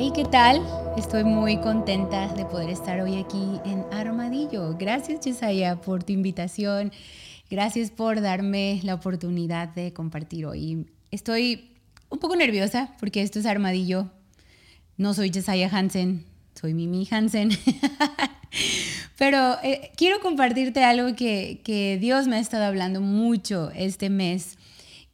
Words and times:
Hey, 0.00 0.12
¿qué 0.14 0.24
tal? 0.24 0.62
Estoy 0.96 1.24
muy 1.24 1.56
contenta 1.56 2.32
de 2.34 2.44
poder 2.44 2.70
estar 2.70 3.00
hoy 3.00 3.16
aquí 3.16 3.42
en 3.64 3.84
Armadillo. 3.90 4.76
Gracias, 4.78 5.18
Chesaya, 5.18 5.80
por 5.80 6.04
tu 6.04 6.12
invitación. 6.12 6.92
Gracias 7.50 7.90
por 7.90 8.20
darme 8.20 8.78
la 8.84 8.94
oportunidad 8.94 9.70
de 9.70 9.92
compartir 9.92 10.46
hoy. 10.46 10.86
Estoy 11.10 11.72
un 12.10 12.20
poco 12.20 12.36
nerviosa 12.36 12.94
porque 13.00 13.22
esto 13.22 13.40
es 13.40 13.46
Armadillo. 13.46 14.08
No 14.96 15.14
soy 15.14 15.32
Chesaya 15.32 15.68
Hansen, 15.68 16.24
soy 16.54 16.74
Mimi 16.74 17.08
Hansen. 17.10 17.50
Pero 19.18 19.56
eh, 19.64 19.90
quiero 19.96 20.20
compartirte 20.20 20.84
algo 20.84 21.16
que, 21.16 21.60
que 21.64 21.98
Dios 22.00 22.28
me 22.28 22.36
ha 22.36 22.38
estado 22.38 22.66
hablando 22.66 23.00
mucho 23.00 23.72
este 23.74 24.10
mes 24.10 24.58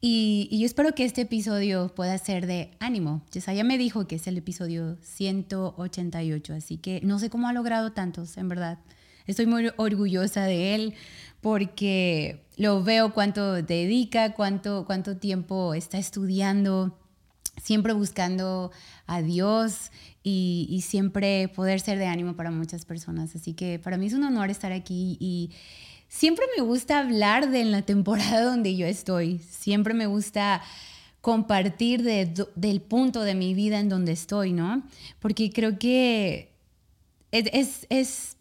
y, 0.06 0.58
yo 0.58 0.66
espero 0.66 0.94
que 0.94 1.06
este 1.06 1.22
episodio 1.22 1.88
pueda 1.88 2.18
ser 2.18 2.46
de 2.46 2.72
ánimo. 2.78 3.22
Yesaya 3.32 3.64
me 3.64 3.78
dijo 3.78 4.06
que 4.06 4.16
es 4.16 4.26
el 4.26 4.36
episodio 4.36 4.98
188, 5.00 6.52
así 6.52 6.76
que 6.76 7.00
no 7.02 7.18
sé 7.18 7.30
cómo 7.30 7.48
ha 7.48 7.54
logrado 7.54 7.92
tantos, 7.92 8.36
en 8.36 8.50
verdad. 8.50 8.80
Estoy 9.26 9.46
muy 9.46 9.70
orgullosa 9.78 10.44
de 10.44 10.74
él 10.74 10.94
porque 11.40 12.44
lo 12.58 12.84
veo 12.84 13.14
cuánto 13.14 13.62
dedica, 13.62 14.34
cuánto, 14.34 14.84
cuánto 14.84 15.16
tiempo 15.16 15.72
está 15.72 15.96
estudiando, 15.96 16.98
siempre 17.62 17.94
buscando 17.94 18.72
a 19.06 19.22
Dios 19.22 19.90
y, 20.22 20.66
y, 20.68 20.82
siempre 20.82 21.48
poder 21.48 21.80
ser 21.80 21.98
de 21.98 22.08
ánimo 22.08 22.36
para 22.36 22.50
muchas 22.50 22.84
personas. 22.84 23.34
Así 23.36 23.54
que 23.54 23.78
para 23.78 23.96
mí 23.96 24.08
es 24.08 24.12
un 24.12 24.24
honor 24.24 24.50
estar 24.50 24.70
aquí 24.70 25.16
y 25.18 25.50
siempre 26.08 26.44
me 26.56 26.62
gusta 26.62 27.00
hablar 27.00 27.50
de 27.50 27.64
la 27.64 27.82
temporada 27.82 28.42
donde 28.50 28.76
yo 28.76 28.86
estoy. 28.86 29.38
Siempre 29.38 29.94
me 29.94 30.06
gusta 30.06 30.62
compartir 31.20 32.02
del 32.02 32.80
punto 32.82 33.22
de 33.22 33.34
mi 33.34 33.54
vida 33.54 33.80
en 33.80 33.88
donde 33.88 34.12
estoy, 34.12 34.52
¿no? 34.52 34.82
Porque 35.20 35.50
creo 35.50 35.78
que 35.78 36.52
es, 37.32 37.86
es, 37.88 38.36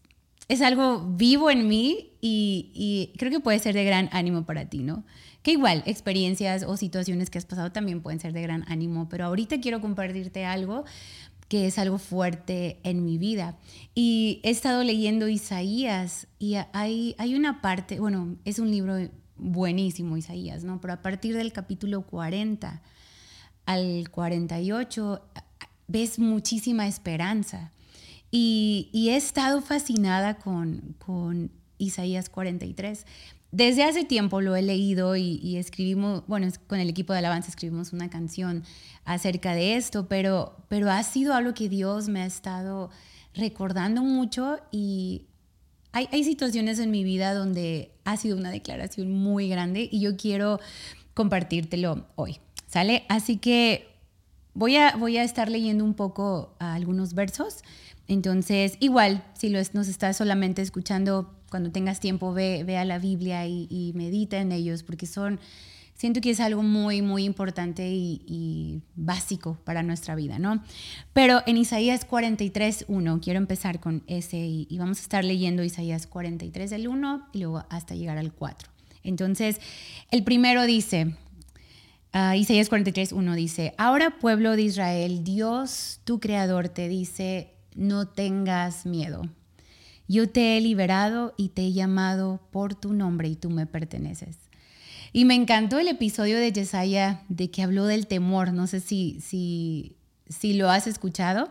es, 0.50 0.61
algo 0.61 1.00
vivo 1.16 1.50
en 1.50 1.70
mí 1.70 2.11
y, 2.20 2.72
y, 2.73 3.17
creo 3.17 3.31
que 3.31 3.39
puede 3.39 3.59
ser 3.59 3.73
de 3.73 3.86
gran 3.86 4.09
ánimo 4.11 4.45
para 4.45 4.66
ti, 4.66 4.80
¿no? 4.80 5.05
Que 5.44 5.52
igual, 5.52 5.81
experiencias 5.86 6.64
o 6.64 6.75
situaciones 6.75 7.30
que 7.30 7.38
has 7.38 7.45
pasado 7.45 7.72
también 7.72 8.02
pueden 8.02 8.20
ser 8.20 8.33
de 8.33 8.42
gran 8.42 8.66
ánimo, 8.67 9.08
pero 9.08 9.25
ahorita 9.25 9.61
quiero 9.61 9.80
compartirte 9.80 10.44
algo 10.44 10.83
que 11.54 11.68
es 11.68 11.78
algo 11.78 12.00
fuerte 12.00 12.80
en 12.82 13.06
mi 13.06 13.20
vida. 13.20 13.59
Y 13.94 14.40
he 14.42 14.50
estado 14.50 14.84
leyendo 14.84 15.28
Isaías 15.28 16.26
y 16.40 16.56
hay, 16.73 17.14
hay 17.20 17.36
una 17.36 17.62
parte, 17.62 18.00
bueno, 18.00 18.38
es 18.44 18.58
un 18.58 18.72
libro 18.72 18.98
buenísimo 19.36 20.18
Isaías, 20.18 20.64
¿no? 20.64 20.82
Pero 20.82 20.95
a 20.95 21.04
partir 21.04 21.36
del 21.36 21.54
capítulo 21.54 22.08
40 22.08 22.82
al 23.68 24.10
48 24.10 25.22
ves 25.86 26.18
muchísima 26.18 26.88
esperanza. 26.88 27.72
Y, 28.32 28.90
he 29.12 29.16
estado 29.16 29.62
fascinada 29.62 30.40
con, 30.40 30.95
con 30.98 31.52
Isaías 31.78 32.30
43. 32.30 33.06
Desde 33.54 33.84
hace 33.84 34.04
tiempo 34.04 34.42
lo 34.42 34.56
he 34.56 34.64
leído 34.64 35.16
y, 35.16 35.58
escribimos, 35.58 36.23
bueno, 36.26 36.48
con 36.66 36.80
el 36.80 36.90
equipo 36.90 37.14
de 37.14 37.20
alabanza 37.20 37.50
escribimos 37.50 37.94
una 37.94 38.10
canción 38.10 38.64
acerca 39.06 39.54
de 39.54 39.76
esto, 39.76 40.08
pero, 40.08 40.58
pero 40.70 40.90
ha 40.90 41.04
sido 41.04 41.36
algo 41.36 41.54
que 41.54 41.70
Dios 41.70 42.10
me 42.10 42.23
ha 42.23 42.26
estado 42.26 42.90
recordando 43.36 44.02
mucho 44.02 44.58
y 44.72 45.28
hay, 45.92 46.10
hay 46.12 46.23
situaciones 46.23 46.80
en 46.80 46.90
mi 46.90 47.04
vida 47.04 47.36
donde 47.36 47.92
ha 48.06 48.18
sido 48.18 48.38
una 48.38 48.50
declaración 48.50 49.12
muy 49.12 49.50
grande 49.50 49.88
y 49.92 50.00
yo 50.00 50.17
quiero 50.17 50.60
compartírtelo 51.14 52.08
hoy, 52.16 52.40
¿sale? 52.66 53.06
Así 53.08 53.38
que 53.38 53.88
voy 54.56 54.77
a, 54.77 54.95
voy 54.95 55.17
a 55.17 55.23
estar 55.23 55.52
leyendo 55.52 55.83
un 55.83 55.94
poco 55.94 56.56
algunos 56.58 57.14
versos. 57.14 57.60
Entonces, 58.08 58.77
igual, 58.80 59.23
si 59.36 59.52
nos 59.52 59.88
estás 59.88 60.17
solamente 60.17 60.64
escuchando, 60.64 61.36
cuando 61.53 61.69
tengas 61.69 61.99
tiempo, 61.99 62.33
ve, 62.33 62.64
ve 62.65 62.77
a 62.77 62.83
la 62.83 62.97
Biblia 62.97 63.45
y, 63.45 63.91
medita 63.93 64.39
en 64.39 64.52
ellos, 64.52 64.81
porque 64.81 65.05
son 65.05 65.39
siento 65.93 66.19
que 66.19 66.31
es 66.31 66.39
algo 66.39 66.64
muy, 66.64 67.03
muy 67.03 67.25
importante 67.25 67.91
y, 67.91 68.81
básico 68.95 69.59
para 69.64 69.83
nuestra 69.83 70.15
vida, 70.15 70.39
¿no? 70.39 70.64
Pero 71.14 71.43
en 71.45 71.58
Isaías 71.58 72.05
43, 72.05 72.86
1, 72.87 73.19
quiero 73.21 73.37
empezar 73.37 73.80
con 73.80 74.02
ese 74.08 74.37
y, 74.37 74.75
vamos 74.80 74.97
a 74.97 75.02
estar 75.03 75.23
leyendo 75.23 75.64
Isaías 75.64 76.08
43 76.08 76.71
del 76.71 76.87
1 76.87 77.27
y 77.33 77.37
luego 77.41 77.64
hasta 77.70 77.93
llegar 77.93 78.17
al 78.17 78.33
4. 78.33 78.67
Entonces, 79.03 79.61
el 80.09 80.23
primero 80.23 80.64
dice, 80.64 81.15
uh, 82.15 82.33
Isaías 82.33 82.67
43, 82.67 83.11
1 83.11 83.35
dice, 83.35 83.75
ahora 83.77 84.17
pueblo 84.17 84.55
de 84.55 84.64
Israel, 84.64 85.23
Dios, 85.23 85.99
tu 86.03 86.20
creador, 86.20 86.70
te 86.70 86.87
dice, 86.87 87.53
no 87.75 88.08
tengas 88.08 88.87
miedo. 88.87 89.21
Yo 90.08 90.30
te 90.30 90.58
he 90.58 90.61
liberado 90.61 91.33
y 91.37 91.49
te 91.49 91.64
he 91.64 91.73
llamado 91.73 92.41
por 92.52 92.75
tu 92.75 92.93
nombre 92.93 93.27
y 93.30 93.36
tú 93.36 93.49
me 93.49 93.65
perteneces. 93.65 94.37
Y 95.14 95.25
me 95.25 95.36
encantó 95.36 95.80
el 95.80 95.87
episodio 95.87 96.37
de 96.39 96.52
Yesaya 96.52 97.21
de 97.30 97.52
que 97.52 97.61
habló 97.61 97.86
del 97.86 98.08
temor. 98.08 98.52
No 98.52 98.67
sé 98.67 98.80
si, 98.80 99.19
si, 99.21 99.95
si 100.27 100.53
lo 100.53 100.69
has 100.69 100.87
escuchado, 100.87 101.49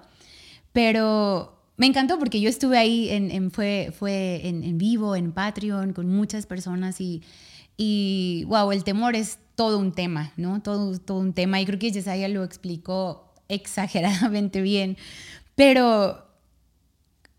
pero 0.73 1.63
me 1.77 1.87
encantó 1.87 2.19
porque 2.19 2.41
yo 2.41 2.49
estuve 2.49 2.77
ahí, 2.77 3.09
en, 3.09 3.51
fue, 3.51 3.93
fue 3.97 4.47
en, 4.47 4.79
vivo, 4.79 5.17
en 5.17 5.33
Patreon, 5.33 5.93
con 5.93 6.09
muchas 6.09 6.47
personas 6.47 7.01
y, 7.01 7.23
y, 7.77 8.45
wow, 8.49 8.73
el 8.73 8.85
temor 8.85 9.15
es 9.15 9.39
todo 9.55 9.79
un 9.79 9.93
tema, 9.93 10.33
¿no? 10.37 10.61
Todo, 10.61 10.99
todo 10.99 11.19
un 11.19 11.33
tema 11.33 11.61
y 11.61 11.67
creo 11.67 11.79
que 11.79 11.91
Yesaya 11.91 12.29
lo 12.29 12.45
explicó 12.45 13.33
exageradamente 13.49 14.61
bien, 14.61 14.97
pero 15.55 16.32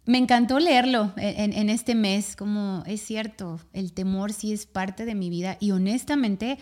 me 0.06 0.18
encantó 0.18 0.60
leerlo 0.60 1.14
en, 1.16 1.70
este 1.70 1.96
mes, 1.96 2.36
como 2.36 2.84
es 2.86 3.02
cierto, 3.02 3.60
el 3.72 3.94
temor 3.94 4.34
sí 4.34 4.52
es 4.52 4.66
parte 4.66 5.06
de 5.06 5.16
mi 5.16 5.30
vida 5.30 5.58
y 5.62 5.72
honestamente, 5.72 6.58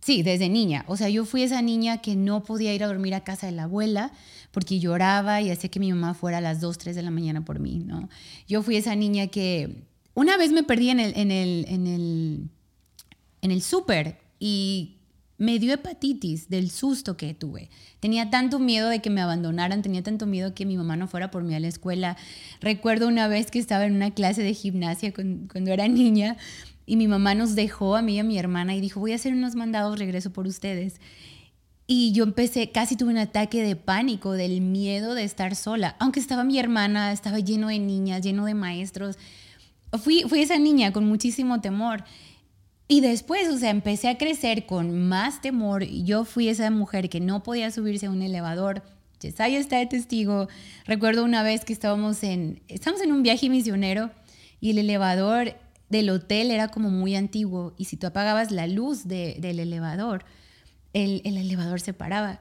sí, 0.00 0.22
desde 0.22 0.48
niña. 0.48 0.84
O 0.86 0.96
sea, 0.96 1.08
yo 1.08 1.24
fui 1.24 1.42
esa 1.42 1.62
niña 1.62 1.98
que 1.98 2.14
no 2.14 2.44
podía 2.44 2.72
ir 2.74 2.84
a 2.84 2.86
dormir 2.86 3.14
a 3.14 3.24
casa 3.24 3.46
de 3.46 3.52
la 3.52 3.64
abuela 3.64 4.12
porque 4.52 4.78
lloraba 4.78 5.40
y 5.40 5.50
hacía 5.50 5.68
que 5.68 5.80
mi 5.80 5.90
mamá 5.90 6.14
fuera 6.14 6.38
a 6.38 6.40
las 6.40 6.60
2, 6.60 6.78
3 6.78 6.94
de 6.94 7.02
la 7.02 7.10
mañana 7.10 7.44
por 7.44 7.58
mí, 7.58 7.80
¿no? 7.80 8.08
Yo 8.46 8.62
fui 8.62 8.76
esa 8.76 8.94
niña 8.94 9.26
que 9.26 9.82
una 10.14 10.36
vez 10.36 10.52
me 10.52 10.62
perdí 10.62 10.90
en 10.90 11.00
el, 11.00 11.16
en 11.16 11.32
el, 11.32 11.64
en 11.68 11.86
el, 11.88 12.50
en 13.42 13.50
el 13.50 13.62
súper 13.62 14.20
y 14.38 14.97
me 15.38 15.60
dio 15.60 15.72
hepatitis 15.72 16.48
del 16.48 16.70
susto 16.70 17.16
que 17.16 17.32
tuve. 17.32 17.70
Tenía 18.00 18.28
tanto 18.28 18.58
miedo 18.58 18.88
de 18.88 19.00
que 19.00 19.08
me 19.08 19.20
abandonaran, 19.20 19.82
tenía 19.82 20.02
tanto 20.02 20.26
miedo 20.26 20.52
que 20.52 20.66
mi 20.66 20.76
mamá 20.76 20.96
no 20.96 21.06
fuera 21.06 21.30
por 21.30 21.44
mí 21.44 21.54
a 21.54 21.60
la 21.60 21.68
escuela. 21.68 22.16
Recuerdo 22.60 23.06
una 23.06 23.28
vez 23.28 23.50
que 23.50 23.60
estaba 23.60 23.86
en 23.86 23.94
una 23.94 24.10
clase 24.10 24.42
de 24.42 24.52
gimnasia 24.52 25.14
cuando 25.14 25.70
era 25.70 25.86
niña 25.88 26.36
y 26.86 26.96
mi 26.96 27.06
mamá 27.06 27.36
nos 27.36 27.54
dejó 27.54 27.96
a 27.96 28.02
mí 28.02 28.16
y 28.16 28.18
a 28.18 28.24
mi 28.24 28.36
hermana 28.36 28.74
y 28.74 28.80
dijo, 28.80 28.98
voy 28.98 29.12
a 29.12 29.14
hacer 29.14 29.32
unos 29.32 29.54
mandados, 29.54 29.98
regreso 29.98 30.32
por 30.32 30.46
ustedes. 30.46 31.00
Y 31.86 32.12
yo 32.12 32.24
empecé, 32.24 32.70
casi 32.70 32.96
tuve 32.96 33.10
un 33.10 33.18
ataque 33.18 33.62
de 33.62 33.76
pánico, 33.76 34.32
del 34.32 34.60
miedo 34.60 35.14
de 35.14 35.24
estar 35.24 35.54
sola. 35.54 35.96
Aunque 36.00 36.20
estaba 36.20 36.44
mi 36.44 36.58
hermana, 36.58 37.12
estaba 37.12 37.38
lleno 37.38 37.68
de 37.68 37.78
niñas, 37.78 38.22
lleno 38.22 38.44
de 38.44 38.54
maestros. 38.54 39.18
Fui, 40.02 40.24
fui 40.28 40.40
esa 40.40 40.58
niña 40.58 40.92
con 40.92 41.06
muchísimo 41.06 41.60
temor. 41.60 42.04
Y 42.90 43.02
después, 43.02 43.48
o 43.50 43.58
sea, 43.58 43.68
empecé 43.68 44.08
a 44.08 44.16
crecer 44.16 44.64
con 44.64 45.08
más 45.08 45.42
temor. 45.42 45.84
Yo 45.84 46.24
fui 46.24 46.48
esa 46.48 46.70
mujer 46.70 47.10
que 47.10 47.20
no 47.20 47.42
podía 47.42 47.70
subirse 47.70 48.06
a 48.06 48.10
un 48.10 48.22
elevador. 48.22 48.82
Yesaya 49.20 49.58
está 49.58 49.76
de 49.76 49.86
testigo. 49.86 50.48
Recuerdo 50.86 51.22
una 51.22 51.42
vez 51.42 51.66
que 51.66 51.74
estábamos 51.74 52.22
en, 52.22 52.62
estábamos 52.66 53.04
en 53.04 53.12
un 53.12 53.22
viaje 53.22 53.50
misionero 53.50 54.10
y 54.58 54.70
el 54.70 54.78
elevador 54.78 55.54
del 55.90 56.08
hotel 56.08 56.50
era 56.50 56.68
como 56.68 56.88
muy 56.88 57.14
antiguo 57.14 57.74
y 57.76 57.86
si 57.86 57.96
tú 57.98 58.06
apagabas 58.06 58.50
la 58.50 58.66
luz 58.66 59.06
del 59.06 59.58
elevador, 59.58 60.24
el, 60.94 61.20
el, 61.24 61.36
elevador 61.36 61.82
se 61.82 61.92
paraba. 61.92 62.40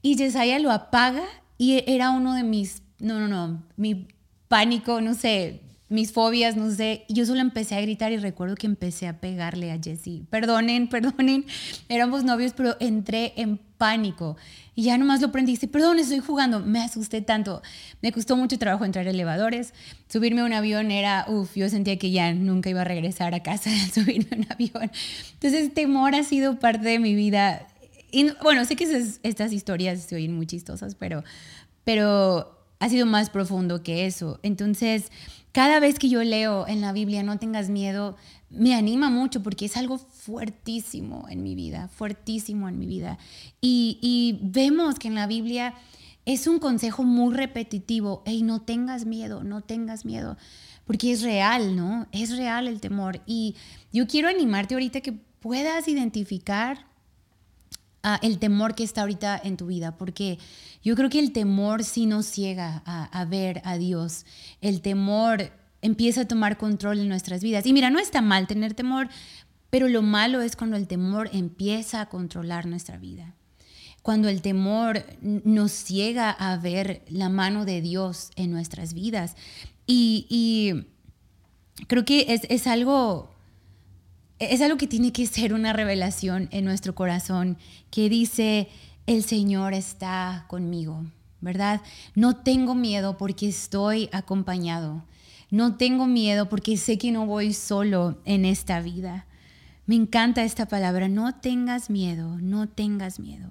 Y 0.00 0.16
Yesaya 0.16 0.60
lo 0.60 0.70
apaga 0.70 1.24
y 1.58 1.82
era 1.90 2.10
uno 2.10 2.34
de 2.34 2.44
mis, 2.44 2.82
no, 3.00 3.18
no, 3.18 3.26
no, 3.26 3.64
mi 3.76 4.06
pánico, 4.46 5.00
no 5.00 5.14
sé, 5.14 5.60
mis 5.92 6.12
fobias, 6.12 6.56
no 6.56 6.70
sé. 6.70 7.04
Yo 7.08 7.26
solo 7.26 7.40
empecé 7.40 7.76
a 7.76 7.80
gritar 7.80 8.12
y 8.12 8.16
recuerdo 8.16 8.54
que 8.54 8.66
empecé 8.66 9.06
a 9.06 9.20
pegarle 9.20 9.70
a 9.70 9.78
Jessie. 9.80 10.24
Perdonen, 10.30 10.88
perdonen, 10.90 11.44
éramos 11.88 12.24
novios, 12.24 12.54
pero 12.56 12.76
entré 12.80 13.34
en 13.36 13.58
pánico. 13.76 14.36
Y 14.74 14.84
ya 14.84 14.96
nomás 14.96 15.20
lo 15.20 15.30
prendí 15.30 15.58
y 15.60 15.66
perdón, 15.66 15.98
estoy 15.98 16.20
jugando. 16.20 16.60
Me 16.60 16.80
asusté 16.80 17.20
tanto. 17.20 17.62
Me 18.00 18.10
costó 18.10 18.36
mucho 18.36 18.58
trabajo 18.58 18.86
entrar 18.86 19.06
a 19.06 19.10
elevadores. 19.10 19.74
Subirme 20.08 20.40
a 20.40 20.44
un 20.44 20.54
avión 20.54 20.90
era, 20.90 21.26
uff, 21.28 21.54
yo 21.56 21.68
sentía 21.68 21.98
que 21.98 22.10
ya 22.10 22.32
nunca 22.32 22.70
iba 22.70 22.80
a 22.80 22.84
regresar 22.84 23.34
a 23.34 23.42
casa 23.42 23.70
al 23.84 23.90
subirme 23.92 24.28
a 24.32 24.36
un 24.36 24.46
avión. 24.50 24.90
Entonces, 25.34 25.74
temor 25.74 26.14
ha 26.14 26.24
sido 26.24 26.58
parte 26.58 26.88
de 26.88 26.98
mi 26.98 27.14
vida. 27.14 27.66
Y 28.10 28.30
bueno, 28.42 28.64
sé 28.64 28.76
que 28.76 28.84
estas 29.22 29.52
historias 29.52 30.00
se 30.00 30.16
oyen 30.16 30.34
muy 30.34 30.46
chistosas, 30.46 30.94
pero, 30.94 31.22
pero 31.84 32.58
ha 32.82 32.88
sido 32.88 33.06
más 33.06 33.30
profundo 33.30 33.82
que 33.82 34.06
eso. 34.06 34.40
Entonces, 34.42 35.12
cada 35.52 35.80
vez 35.80 35.98
que 35.98 36.08
yo 36.08 36.22
leo 36.24 36.66
en 36.66 36.80
la 36.80 36.92
Biblia, 36.92 37.22
no 37.22 37.38
tengas 37.38 37.68
miedo, 37.68 38.16
me 38.48 38.74
anima 38.74 39.10
mucho 39.10 39.42
porque 39.42 39.66
es 39.66 39.76
algo 39.76 39.98
fuertísimo 39.98 41.26
en 41.28 41.42
mi 41.42 41.54
vida, 41.54 41.88
fuertísimo 41.88 42.68
en 42.68 42.78
mi 42.78 42.86
vida. 42.86 43.18
Y, 43.60 44.38
vemos 44.42 44.98
que 44.98 45.08
en 45.08 45.14
la 45.14 45.26
Biblia 45.26 45.74
es 46.24 46.46
un 46.46 46.58
consejo 46.58 47.02
muy 47.02 47.34
repetitivo. 47.34 48.22
Hey, 48.24 48.42
no 48.42 48.62
tengas 48.62 49.04
miedo, 49.04 49.44
no 49.44 49.60
tengas 49.60 50.04
miedo, 50.04 50.38
porque 50.86 51.12
es 51.12 51.22
real, 51.22 51.76
¿no? 51.76 52.06
Es 52.12 52.36
real 52.36 52.66
el 52.66 52.80
temor. 52.80 53.20
Y 53.26 53.54
yo 53.92 54.06
quiero 54.06 54.28
animarte 54.28 54.74
ahorita 54.74 55.00
que 55.02 55.12
puedas 55.12 55.86
identificar 55.88 56.86
el 58.22 58.38
temor 58.38 58.74
que 58.74 58.84
está 58.84 59.02
ahorita 59.02 59.40
en 59.42 59.56
tu 59.56 59.66
vida, 59.66 59.96
porque 59.96 60.38
yo 60.82 60.96
creo 60.96 61.10
que 61.10 61.18
el 61.18 61.32
temor 61.32 61.84
sí 61.84 62.06
nos 62.06 62.26
ciega 62.26 62.82
a, 62.84 63.04
a 63.04 63.24
ver 63.24 63.62
a 63.64 63.78
Dios. 63.78 64.26
El 64.60 64.80
temor 64.80 65.52
empieza 65.80 66.22
a 66.22 66.28
tomar 66.28 66.58
control 66.58 67.00
en 67.00 67.08
nuestras 67.08 67.42
vidas. 67.42 67.66
Y 67.66 67.72
mira, 67.72 67.90
no 67.90 67.98
está 67.98 68.22
mal 68.22 68.46
tener 68.46 68.74
temor, 68.74 69.08
pero 69.70 69.88
lo 69.88 70.02
malo 70.02 70.42
es 70.42 70.56
cuando 70.56 70.76
el 70.76 70.86
temor 70.86 71.30
empieza 71.32 72.00
a 72.00 72.08
controlar 72.08 72.66
nuestra 72.66 72.98
vida 72.98 73.34
cuando 74.02 74.28
el 74.28 74.42
temor 74.42 75.04
nos 75.22 75.70
ciega 75.70 76.30
a 76.30 76.56
ver 76.56 77.02
la 77.08 77.28
mano 77.28 77.64
de 77.64 77.80
Dios 77.80 78.30
en 78.36 78.50
nuestras 78.50 78.94
vidas. 78.94 79.36
Y, 79.86 80.86
creo 81.86 82.04
que 82.04 82.38
es, 82.48 82.66
algo, 82.66 83.31
es 84.50 84.60
algo 84.60 84.76
que 84.76 84.86
tiene 84.86 85.12
que 85.12 85.26
ser 85.26 85.54
una 85.54 85.72
revelación 85.72 86.48
en 86.50 86.64
nuestro 86.64 86.94
corazón, 86.94 87.58
que 87.90 88.08
dice, 88.08 88.68
el 89.06 89.24
Señor 89.24 89.74
está 89.74 90.46
conmigo, 90.48 91.04
¿verdad? 91.40 91.80
No 92.14 92.36
tengo 92.36 92.74
miedo 92.74 93.16
porque 93.18 93.48
estoy 93.48 94.08
acompañado. 94.12 95.04
No 95.50 95.76
tengo 95.76 96.06
miedo 96.06 96.48
porque 96.48 96.76
sé 96.76 96.98
que 96.98 97.12
no 97.12 97.26
voy 97.26 97.52
solo 97.52 98.20
en 98.24 98.44
esta 98.44 98.80
vida. 98.80 99.26
Me 99.86 99.96
encanta 99.96 100.44
esta 100.44 100.66
palabra, 100.66 101.08
no 101.08 101.34
tengas 101.34 101.90
miedo, 101.90 102.38
no 102.40 102.68
tengas 102.68 103.20
miedo. 103.20 103.50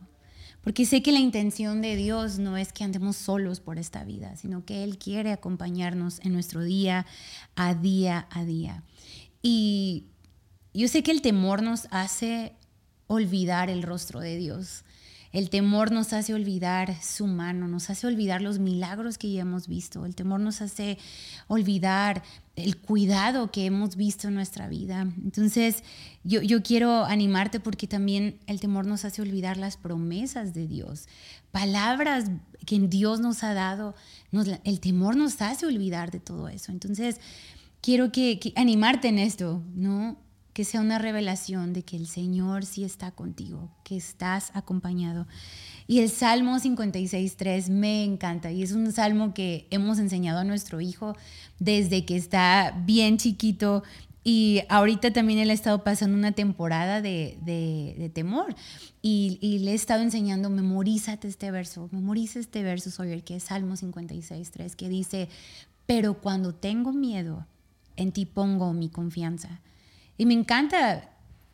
Porque 0.62 0.86
sé 0.86 1.02
que 1.02 1.12
la 1.12 1.20
intención 1.20 1.82
de 1.82 1.96
Dios 1.96 2.40
no 2.40 2.58
es 2.58 2.72
que 2.74 2.84
andemos 2.84 3.18
solos 3.18 3.60
por 3.60 3.78
esta 3.78 4.04
vida, 4.04 4.36
sino 4.36 4.64
que 4.66 4.84
Él 4.84 4.98
quiere 4.98 5.32
acompañarnos 5.32 6.20
en 6.24 6.34
nuestro 6.34 6.62
día 6.62 7.06
a 7.56 7.74
día 7.74 8.28
a 8.30 8.46
día. 8.46 8.84
Y 9.42 10.11
yo 10.74 10.88
sé 10.88 11.04
que 11.04 11.12
el 11.12 11.22
temor 11.22 11.62
nos 11.62 11.88
hace 11.92 12.54
olvidar 13.08 13.70
el 13.70 13.84
rostro 13.84 14.20
de 14.20 14.38
Dios. 14.38 14.84
El 15.32 15.50
temor 15.50 15.92
nos 15.92 16.12
hace 16.12 16.34
olvidar 16.34 17.02
su 17.02 17.26
mano, 17.26 17.68
nos 17.70 17.90
hace 17.90 18.06
olvidar 18.06 18.42
los 18.42 18.60
milagros 18.60 19.18
que 19.18 19.32
ya 19.32 19.42
hemos 19.42 19.70
visto. 19.70 20.06
El 20.06 20.14
temor 20.14 20.42
nos 20.42 20.62
hace 20.62 20.98
olvidar 21.48 22.22
el 22.58 22.76
cuidado 22.78 23.50
que 23.50 23.66
hemos 23.66 23.96
visto 23.96 24.28
en 24.28 24.36
nuestra 24.36 24.68
vida. 24.68 25.08
Entonces, 25.24 25.86
yo, 26.26 26.62
quiero 26.64 27.06
animarte 27.06 27.62
porque 27.62 27.88
también 27.88 28.40
el 28.46 28.60
temor 28.60 28.86
nos 28.86 29.06
hace 29.06 29.22
olvidar 29.22 29.56
las 29.56 29.78
promesas 29.78 30.54
de 30.54 30.68
Dios. 30.68 31.08
Palabras 31.52 32.26
que 32.66 32.80
Dios 32.80 33.22
nos 33.22 33.44
ha 33.44 33.54
dado, 33.54 33.96
el 34.66 34.80
temor 34.82 35.16
nos 35.16 35.42
hace 35.42 35.66
olvidar 35.66 36.12
de 36.12 36.20
todo 36.20 36.50
eso. 36.50 36.74
Entonces, 36.74 37.22
quiero 37.80 38.12
que, 38.12 38.38
que 38.38 38.52
animarte 38.58 39.08
en 39.08 39.18
esto, 39.18 39.64
¿no? 39.76 40.18
Que 40.54 40.66
sea 40.66 40.82
una 40.82 41.00
revelación 41.00 41.74
de 41.74 41.84
que 41.84 41.96
el 41.96 42.08
Señor 42.08 42.66
sí 42.66 42.84
está 42.84 43.12
contigo, 43.12 43.70
que 43.84 43.96
estás 43.98 44.52
acompañado. 44.54 45.28
Y 45.88 46.00
el 46.00 46.10
Salmo 46.10 46.58
56.3 46.58 47.70
me 47.70 48.04
encanta 48.04 48.52
y 48.52 48.64
es 48.64 48.72
un 48.72 48.92
salmo 48.92 49.34
que 49.34 49.68
hemos 49.72 50.00
enseñado 50.00 50.40
a 50.40 50.44
nuestro 50.44 50.82
hijo 50.82 51.16
desde 51.60 52.06
que 52.06 52.16
está 52.16 52.74
bien 52.86 53.18
chiquito 53.18 53.84
y 54.24 54.62
ahorita 54.70 55.12
también 55.12 55.40
él 55.40 55.50
ha 55.50 55.54
estado 55.54 55.84
pasando 55.84 56.16
una 56.16 56.32
temporada 56.32 57.02
de, 57.02 58.12
temor 58.14 58.56
y, 59.02 59.60
le 59.64 59.72
he 59.72 59.74
estado 59.74 60.04
enseñando, 60.04 60.50
memorízate 60.50 61.28
este 61.28 61.50
verso, 61.50 61.90
memoriza 61.92 62.40
este 62.40 62.62
verso, 62.62 62.92
soy 62.92 63.12
el 63.12 63.24
que 63.24 63.38
es 63.38 63.44
Salmo 63.44 63.76
56.3, 63.76 64.76
que 64.76 64.90
dice, 64.90 65.28
pero 65.88 66.16
cuando 66.16 66.54
tengo 66.54 66.94
miedo, 66.94 67.48
en 67.96 68.12
ti 68.12 68.26
pongo 68.26 68.74
mi 68.74 68.90
confianza. 68.90 69.60
Y 70.22 70.28
me 70.28 70.36
encanta 70.36 71.10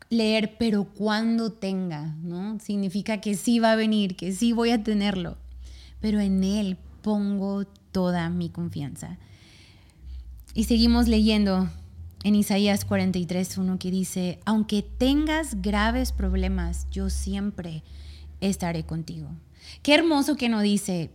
leer, 0.10 0.58
pero 0.60 0.84
cuando 0.84 1.54
tenga, 1.54 2.18
¿no? 2.22 2.60
Significa 2.60 3.22
que 3.22 3.36
sí 3.36 3.60
va 3.60 3.72
a 3.72 3.76
venir, 3.78 4.18
que 4.18 4.34
sí 4.34 4.52
voy 4.52 4.72
a 4.72 4.84
tenerlo, 4.84 5.38
pero 6.02 6.20
en 6.20 6.44
Él 6.44 6.78
pongo 7.02 7.64
toda 7.94 8.30
mi 8.30 8.50
confianza. 8.50 9.20
Y 10.54 10.66
seguimos 10.66 11.08
leyendo 11.08 11.70
en 12.26 12.36
Isaías 12.36 12.84
43, 12.84 13.58
1 13.58 13.80
que 13.80 13.90
dice, 13.90 14.40
aunque 14.44 14.82
tengas 14.82 15.62
graves 15.62 16.12
problemas, 16.12 16.90
yo 16.92 17.10
siempre 17.10 17.84
estaré 18.42 18.84
contigo. 18.84 19.30
Qué 19.82 19.96
hermoso 19.96 20.36
que 20.36 20.50
no 20.50 20.60
dice, 20.60 21.10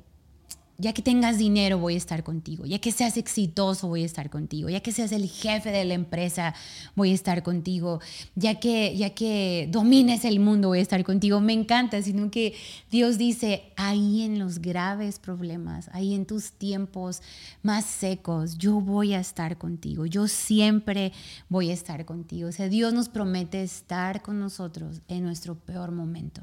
ya 0.82 0.92
que 0.92 1.00
tengas 1.00 1.38
dinero 1.38 1.78
voy 1.78 1.94
a 1.94 1.96
estar 1.96 2.24
contigo, 2.24 2.66
ya 2.66 2.80
que 2.80 2.90
seas 2.90 3.16
exitoso 3.16 3.86
voy 3.86 4.02
a 4.02 4.06
estar 4.06 4.30
contigo, 4.30 4.68
ya 4.68 4.80
que 4.80 4.90
seas 4.90 5.12
el 5.12 5.28
jefe 5.28 5.70
de 5.70 5.84
la 5.84 5.94
empresa 5.94 6.56
voy 6.96 7.12
a 7.12 7.14
estar 7.14 7.44
contigo, 7.44 8.00
ya 8.34 8.58
que, 8.58 8.96
ya 8.96 9.10
que 9.10 9.68
domines 9.70 10.24
el 10.24 10.40
mundo 10.40 10.68
voy 10.68 10.80
a 10.80 10.82
estar 10.82 11.04
contigo. 11.04 11.40
Me 11.40 11.52
encanta, 11.52 12.02
sino 12.02 12.32
que 12.32 12.54
Dios 12.90 13.16
dice, 13.16 13.72
ahí 13.76 14.22
en 14.22 14.40
los 14.40 14.58
graves 14.58 15.20
problemas, 15.20 15.88
ahí 15.92 16.14
en 16.14 16.26
tus 16.26 16.50
tiempos 16.50 17.22
más 17.62 17.84
secos, 17.84 18.58
yo 18.58 18.80
voy 18.80 19.14
a 19.14 19.20
estar 19.20 19.58
contigo, 19.58 20.04
yo 20.06 20.26
siempre 20.26 21.12
voy 21.48 21.70
a 21.70 21.74
estar 21.74 22.04
contigo. 22.04 22.48
O 22.48 22.52
sea, 22.52 22.68
Dios 22.68 22.92
nos 22.92 23.08
promete 23.08 23.62
estar 23.62 24.20
con 24.20 24.40
nosotros 24.40 25.00
en 25.06 25.22
nuestro 25.22 25.54
peor 25.54 25.92
momento. 25.92 26.42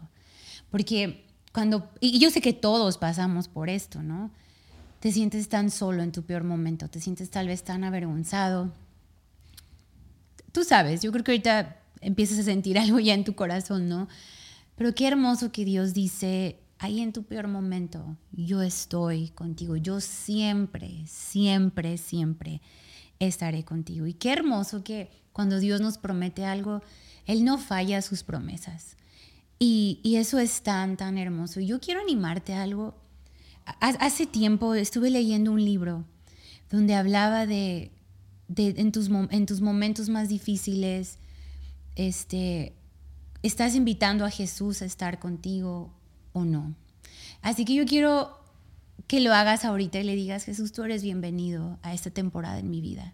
Porque 0.71 1.28
cuando, 1.59 1.89
y 1.99 2.19
yo 2.19 2.31
sé 2.31 2.39
que 2.39 2.53
todos 2.53 2.97
pasamos 2.97 3.49
por 3.49 3.67
esto, 3.69 4.01
¿no? 4.01 4.31
Te 5.01 5.11
sientes 5.11 5.49
tan 5.49 5.71
solo 5.71 6.03
en 6.03 6.13
tu 6.13 6.23
peor 6.23 6.45
momento, 6.45 6.87
te 6.87 7.01
sientes 7.01 7.29
tal 7.31 7.47
vez 7.47 7.63
tan 7.63 7.83
avergonzado. 7.83 8.71
Tú 10.53 10.63
sabes, 10.63 11.01
yo 11.01 11.11
creo 11.11 11.25
que 11.25 11.31
ahorita 11.31 11.75
empiezas 11.99 12.39
a 12.39 12.43
sentir 12.43 12.79
algo 12.79 12.97
ya 13.01 13.13
en 13.13 13.25
tu 13.25 13.35
corazón, 13.35 13.89
¿no? 13.89 14.07
Pero 14.77 14.95
qué 14.95 15.05
hermoso 15.05 15.51
que 15.51 15.65
Dios 15.65 15.93
dice, 15.93 16.61
ahí 16.77 17.01
en 17.01 17.11
tu 17.11 17.23
peor 17.23 17.49
momento, 17.49 18.15
yo 18.31 18.61
estoy 18.61 19.27
contigo, 19.31 19.75
yo 19.75 19.99
siempre, 19.99 21.03
siempre, 21.07 21.97
siempre 21.97 22.61
estaré 23.19 23.65
contigo. 23.65 24.07
Y 24.07 24.13
qué 24.13 24.31
hermoso 24.31 24.81
que 24.81 25.11
cuando 25.33 25.59
Dios 25.59 25.81
nos 25.81 25.97
promete 25.97 26.45
algo, 26.45 26.81
Él 27.25 27.43
no 27.43 27.57
falla 27.57 28.01
sus 28.01 28.23
promesas. 28.23 28.95
Y, 29.59 29.99
eso 30.15 30.39
es 30.39 30.61
tan, 30.61 30.95
tan 30.95 31.17
hermoso. 31.17 31.59
Yo 31.59 31.81
quiero 31.81 31.99
animarte 31.99 32.53
a 32.53 32.63
algo. 32.63 32.95
Hace 33.81 34.25
tiempo 34.25 34.73
estuve 34.73 35.11
leyendo 35.11 35.51
un 35.51 35.63
libro 35.63 36.05
donde 36.71 36.95
hablaba 36.95 37.45
de, 37.45 37.91
en, 38.55 38.91
tus, 38.91 39.09
en 39.09 39.45
tus 39.45 39.61
momentos 39.61 40.09
más 40.09 40.29
difíciles, 40.29 41.17
este, 41.95 42.73
estás 43.43 43.75
invitando 43.75 44.25
a 44.25 44.31
Jesús 44.31 44.81
a 44.81 44.85
estar 44.85 45.19
contigo 45.19 45.93
o 46.33 46.45
no. 46.45 46.75
Así 47.41 47.65
que 47.65 47.75
yo 47.75 47.85
quiero 47.85 48.39
que 49.07 49.19
lo 49.19 49.33
hagas 49.33 49.65
ahorita 49.65 49.99
y 49.99 50.03
le 50.03 50.15
digas, 50.15 50.45
Jesús, 50.45 50.71
tú 50.71 50.83
eres 50.83 51.03
bienvenido 51.03 51.79
a 51.81 51.93
esta 51.93 52.09
temporada 52.11 52.59
en 52.59 52.69
mi 52.69 52.81
vida. 52.81 53.13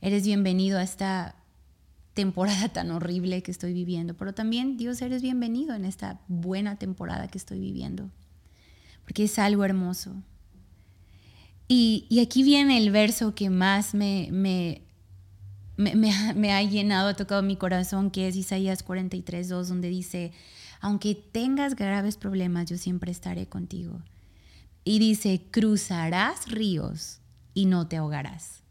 Eres 0.00 0.24
bienvenido 0.24 0.78
a 0.78 0.82
esta 0.82 1.36
temporada 2.14 2.68
tan 2.68 2.90
horrible 2.92 3.42
que 3.42 3.50
estoy 3.50 3.72
viviendo, 3.72 4.14
pero 4.14 4.32
también 4.32 4.76
Dios 4.76 5.02
eres 5.02 5.20
bienvenido 5.20 5.74
en 5.74 5.84
esta 5.84 6.20
buena 6.28 6.76
temporada 6.76 7.28
que 7.28 7.38
estoy 7.38 7.58
viviendo, 7.58 8.08
porque 9.04 9.24
es 9.24 9.38
algo 9.38 9.64
hermoso. 9.64 10.14
Y, 11.66 12.20
aquí 12.22 12.42
viene 12.42 12.78
el 12.78 12.90
verso 12.90 13.34
que 13.34 13.50
más 13.50 13.94
me, 13.94 14.28
me, 14.30 14.82
me, 15.76 16.52
ha 16.52 16.62
llenado, 16.62 17.08
ha 17.08 17.14
tocado 17.14 17.42
mi 17.42 17.56
corazón, 17.56 18.10
que 18.10 18.28
es 18.28 18.36
Isaías 18.36 18.82
43, 18.82 19.48
2, 19.48 19.68
donde 19.68 19.88
dice, 19.88 20.32
aunque 20.80 21.14
tengas 21.14 21.74
graves 21.74 22.16
problemas, 22.16 22.66
yo 22.66 22.76
siempre 22.76 23.10
estaré 23.10 23.48
contigo. 23.48 24.02
Y 24.84 24.98
dice, 24.98 25.46
cruzarás 25.50 26.50
ríos 26.50 27.20
y 27.54 27.64
no 27.64 27.88
te 27.88 27.96
ahogarás. 27.96 28.62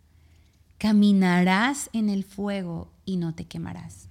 Caminarás 0.78 1.90
en 1.94 2.10
el 2.10 2.24
fuego 2.24 2.93
y 3.06 3.18
no 3.18 3.34
te 3.34 3.46
quemarás. 3.46 4.10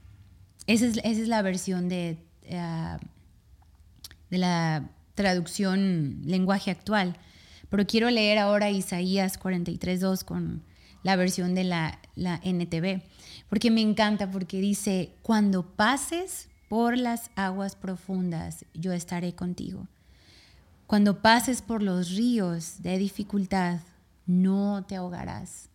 Esa 0.66 0.86
es, 0.86 1.28
la 1.28 1.42
versión 1.42 1.88
de, 1.88 2.18
eh, 2.42 2.96
de 4.30 4.38
la 4.38 4.90
traducción 5.14 6.22
lenguaje 6.24 6.70
actual. 6.70 7.16
Pero 7.68 7.86
quiero 7.86 8.10
leer 8.10 8.38
ahora 8.38 8.70
Isaías 8.70 9.40
43.2 9.40 10.24
con 10.24 10.62
la 11.02 11.16
versión 11.16 11.54
de 11.54 11.64
la, 11.64 11.98
la 12.14 12.40
NTV, 12.44 13.02
porque 13.48 13.70
me 13.70 13.80
encanta, 13.80 14.30
porque 14.30 14.60
dice, 14.60 15.14
cuando 15.22 15.66
pases 15.74 16.48
por 16.68 16.96
las 16.96 17.30
aguas 17.34 17.74
profundas, 17.74 18.64
yo 18.72 18.92
estaré 18.92 19.34
contigo. 19.34 19.88
Cuando 20.86 21.22
pases 21.22 21.62
por 21.62 21.82
los 21.82 22.10
ríos 22.10 22.82
de 22.82 22.98
dificultad, 22.98 23.80
no 24.26 24.84
te 24.86 24.96
ahogarás. 24.96 25.70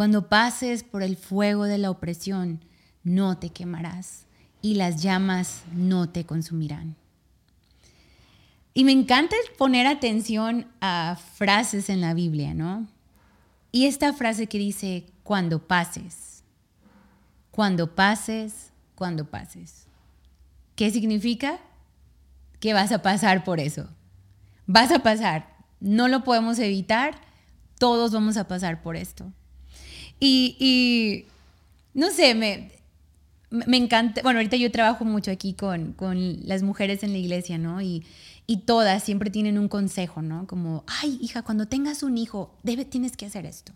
Cuando 0.00 0.30
pases 0.30 0.82
por 0.82 1.02
el 1.02 1.18
fuego 1.18 1.64
de 1.64 1.76
la 1.76 1.90
opresión, 1.90 2.64
no 3.04 3.36
te 3.36 3.50
quemarás 3.50 4.24
y 4.62 4.76
las 4.76 5.02
llamas 5.02 5.62
no 5.74 6.08
te 6.08 6.24
consumirán. 6.24 6.96
Y 8.72 8.84
me 8.84 8.92
encanta 8.92 9.36
poner 9.58 9.86
atención 9.86 10.66
a 10.80 11.18
frases 11.34 11.90
en 11.90 12.00
la 12.00 12.14
Biblia, 12.14 12.54
¿no? 12.54 12.88
Y 13.72 13.84
esta 13.84 14.14
frase 14.14 14.46
que 14.46 14.56
dice, 14.56 15.04
cuando 15.22 15.68
pases, 15.68 16.44
cuando 17.50 17.94
pases, 17.94 18.72
cuando 18.94 19.26
pases. 19.26 19.86
¿Qué 20.76 20.90
significa? 20.90 21.60
Que 22.58 22.72
vas 22.72 22.90
a 22.90 23.02
pasar 23.02 23.44
por 23.44 23.60
eso. 23.60 23.86
Vas 24.66 24.92
a 24.92 25.00
pasar. 25.00 25.58
No 25.78 26.08
lo 26.08 26.24
podemos 26.24 26.58
evitar. 26.58 27.20
Todos 27.78 28.12
vamos 28.12 28.38
a 28.38 28.48
pasar 28.48 28.80
por 28.80 28.96
esto. 28.96 29.30
Y, 30.20 31.24
no 31.94 32.10
sé, 32.10 32.34
me, 32.34 32.70
me 33.50 33.76
encanta. 33.76 34.22
Bueno, 34.22 34.38
ahorita 34.38 34.56
yo 34.56 34.70
trabajo 34.70 35.04
mucho 35.04 35.30
aquí 35.30 35.54
con, 35.54 35.92
con 35.94 36.46
las 36.46 36.62
mujeres 36.62 37.02
en 37.02 37.12
la 37.12 37.18
iglesia, 37.18 37.58
¿no? 37.58 37.80
Y, 37.80 38.04
y 38.50 38.58
todas 38.58 39.04
siempre 39.04 39.30
tienen 39.30 39.58
un 39.58 39.68
consejo, 39.68 40.22
¿no? 40.22 40.46
Como, 40.48 40.82
ay, 40.88 41.18
hija, 41.22 41.42
cuando 41.42 41.66
tengas 41.66 42.02
un 42.02 42.18
hijo, 42.18 42.52
debe, 42.64 42.84
tienes 42.84 43.16
que 43.16 43.26
hacer 43.26 43.46
esto, 43.46 43.72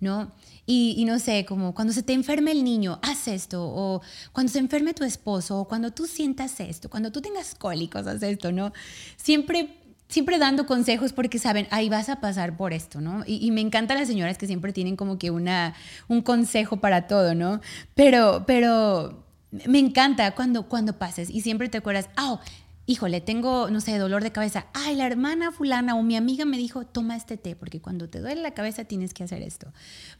¿no? 0.00 0.32
Y, 0.66 1.04
no 1.06 1.20
sé, 1.20 1.46
como 1.46 1.72
cuando 1.72 1.94
se 1.94 2.02
te 2.02 2.12
enferme 2.12 2.50
el 2.50 2.64
niño, 2.64 2.98
haz 3.00 3.28
esto, 3.28 3.64
o 3.64 4.02
cuando 4.32 4.52
se 4.52 4.58
enferme 4.58 4.92
tu 4.92 5.04
esposo, 5.04 5.60
o 5.60 5.68
cuando 5.68 5.92
tú 5.92 6.06
sientas 6.06 6.58
esto, 6.58 6.90
cuando 6.90 7.12
tú 7.12 7.22
tengas 7.22 7.54
cólicos, 7.54 8.08
haz 8.08 8.22
esto, 8.22 8.50
¿no? 8.50 8.72
Siempre 9.16 9.77
siempre 10.08 10.38
dando 10.38 10.66
consejos 10.66 11.12
porque 11.12 11.38
saben, 11.38 11.68
ahí 11.70 11.88
vas 11.88 12.08
a 12.08 12.20
pasar 12.20 12.56
por 12.56 12.72
esto, 12.72 13.00
¿no? 13.00 13.22
Y, 13.26 13.50
me 13.50 13.60
encantan 13.60 13.98
las 13.98 14.08
señoras 14.08 14.38
que 14.38 14.46
siempre 14.46 14.72
tienen 14.72 14.96
como 14.96 15.18
que 15.18 15.30
una, 15.30 15.74
un 16.08 16.22
consejo 16.22 16.78
para 16.78 17.06
todo, 17.06 17.34
¿no? 17.34 17.60
Pero, 17.94 18.44
pero 18.46 19.24
me 19.66 19.78
encanta 19.78 20.34
cuando, 20.34 20.68
cuando 20.68 20.98
pases 20.98 21.30
y 21.30 21.42
siempre 21.42 21.68
te 21.68 21.78
acuerdas, 21.78 22.08
ah, 22.16 22.40
híjole, 22.88 23.20
tengo, 23.20 23.68
no 23.70 23.82
sé, 23.82 23.98
dolor 23.98 24.22
de 24.22 24.32
cabeza. 24.32 24.66
Ay, 24.72 24.96
la 24.96 25.06
hermana 25.06 25.52
fulana 25.52 25.94
o 25.94 26.02
mi 26.02 26.16
amiga 26.16 26.46
me 26.46 26.56
dijo, 26.56 26.86
toma 26.86 27.16
este 27.16 27.36
té, 27.36 27.54
porque 27.54 27.80
cuando 27.80 28.08
te 28.08 28.18
duele 28.18 28.40
la 28.40 28.54
cabeza 28.54 28.84
tienes 28.84 29.12
que 29.12 29.24
hacer 29.24 29.42
esto. 29.42 29.72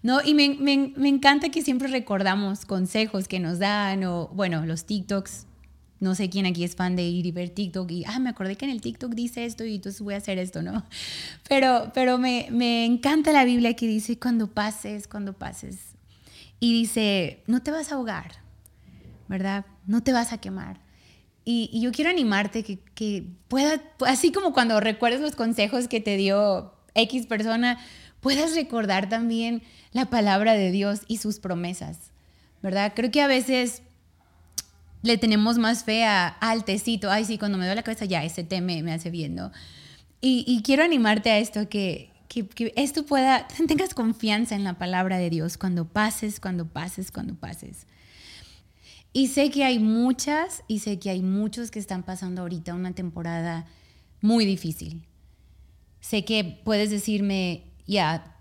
¿No? 0.02 0.20
Y 0.22 0.34
me, 0.34 0.50
me, 0.94 1.08
encanta 1.08 1.48
que 1.48 1.62
siempre 1.62 1.88
recordamos 1.88 2.66
consejos 2.66 3.26
que 3.26 3.40
nos 3.40 3.58
dan, 3.58 4.04
o 4.04 4.28
bueno, 4.34 4.66
los 4.66 4.84
TikToks. 4.84 5.47
No 6.00 6.14
sé 6.14 6.30
quién 6.30 6.46
aquí 6.46 6.64
es 6.64 6.76
fan 6.76 6.96
de 6.96 7.02
ir 7.02 7.26
y 7.26 7.32
ver 7.32 7.50
TikTok 7.50 7.90
y, 7.90 8.04
ah, 8.06 8.18
me 8.18 8.30
acordé 8.30 8.56
que 8.56 8.64
en 8.64 8.70
el 8.70 8.80
TikTok 8.80 9.12
dice 9.14 9.44
esto 9.44 9.64
y 9.64 9.76
entonces 9.76 10.00
voy 10.00 10.14
a 10.14 10.18
hacer 10.18 10.38
esto, 10.38 10.62
¿no? 10.62 10.84
Pero, 11.48 11.90
pero 11.94 12.18
me, 12.18 12.48
me 12.50 12.84
encanta 12.84 13.32
la 13.32 13.44
Biblia 13.44 13.74
que 13.74 13.86
dice, 13.86 14.18
cuando 14.18 14.48
pases, 14.48 15.08
cuando 15.08 15.32
pases. 15.32 15.78
Y 16.60 16.72
dice, 16.72 17.42
no 17.46 17.62
te 17.62 17.70
vas 17.70 17.90
a 17.90 17.94
ahogar, 17.94 18.32
¿verdad? 19.28 19.64
No 19.86 20.02
te 20.02 20.12
vas 20.12 20.32
a 20.32 20.38
quemar 20.38 20.80
y, 21.50 21.80
yo 21.80 21.92
quiero 21.92 22.10
animarte 22.10 22.62
que, 22.62 22.78
que 22.94 23.24
pueda, 23.48 23.82
así 24.06 24.32
como 24.32 24.52
cuando 24.52 24.80
recuerdes 24.80 25.22
los 25.22 25.34
consejos 25.34 25.88
que 25.88 25.98
te 25.98 26.18
dio 26.18 26.74
X 26.94 27.24
persona, 27.24 27.78
puedas 28.20 28.54
recordar 28.54 29.08
también 29.08 29.62
la 29.92 30.10
palabra 30.10 30.52
de 30.52 30.70
Dios 30.70 31.00
y 31.08 31.16
sus 31.16 31.38
promesas, 31.38 32.10
¿verdad? 32.62 32.92
Creo 32.94 33.10
que 33.10 33.22
a 33.22 33.26
veces 33.26 33.82
le 35.02 35.18
tenemos 35.18 35.58
más 35.58 35.84
fe 35.84 36.04
a, 36.04 36.28
al 36.28 36.64
tecito, 36.64 37.10
ay 37.10 37.24
sí, 37.24 37.38
cuando 37.38 37.58
me 37.58 37.64
duele 37.64 37.76
la 37.76 37.82
cabeza 37.82 38.04
ya, 38.04 38.24
ese 38.24 38.44
té 38.44 38.60
me, 38.60 38.92
hace 38.92 39.10
bien. 39.10 39.38
Y, 40.20 40.62
quiero 40.64 40.82
animarte 40.82 41.30
a 41.30 41.38
esto, 41.38 41.68
que, 41.68 42.10
que, 42.28 42.72
esto 42.76 43.04
pueda, 43.06 43.46
tengas 43.68 43.94
confianza 43.94 44.56
en 44.56 44.64
la 44.64 44.78
palabra 44.78 45.18
de 45.18 45.30
Dios 45.30 45.56
cuando 45.56 45.86
pases, 45.86 46.40
cuando 46.40 46.66
pases, 46.66 47.10
cuando 47.10 47.34
pases. 47.34 47.86
Y 49.12 49.28
sé 49.28 49.50
que 49.50 49.64
hay 49.64 49.78
muchas 49.78 50.62
y 50.68 50.80
sé 50.80 50.98
que 50.98 51.10
hay 51.10 51.22
muchos 51.22 51.70
que 51.70 51.78
están 51.78 52.02
pasando 52.02 52.42
ahorita 52.42 52.74
una 52.74 52.92
temporada 52.92 53.66
muy 54.20 54.44
difícil. 54.44 55.06
Sé 56.00 56.24
que 56.24 56.44
puedes 56.44 56.90
decirme, 56.90 57.64
ya, 57.86 58.36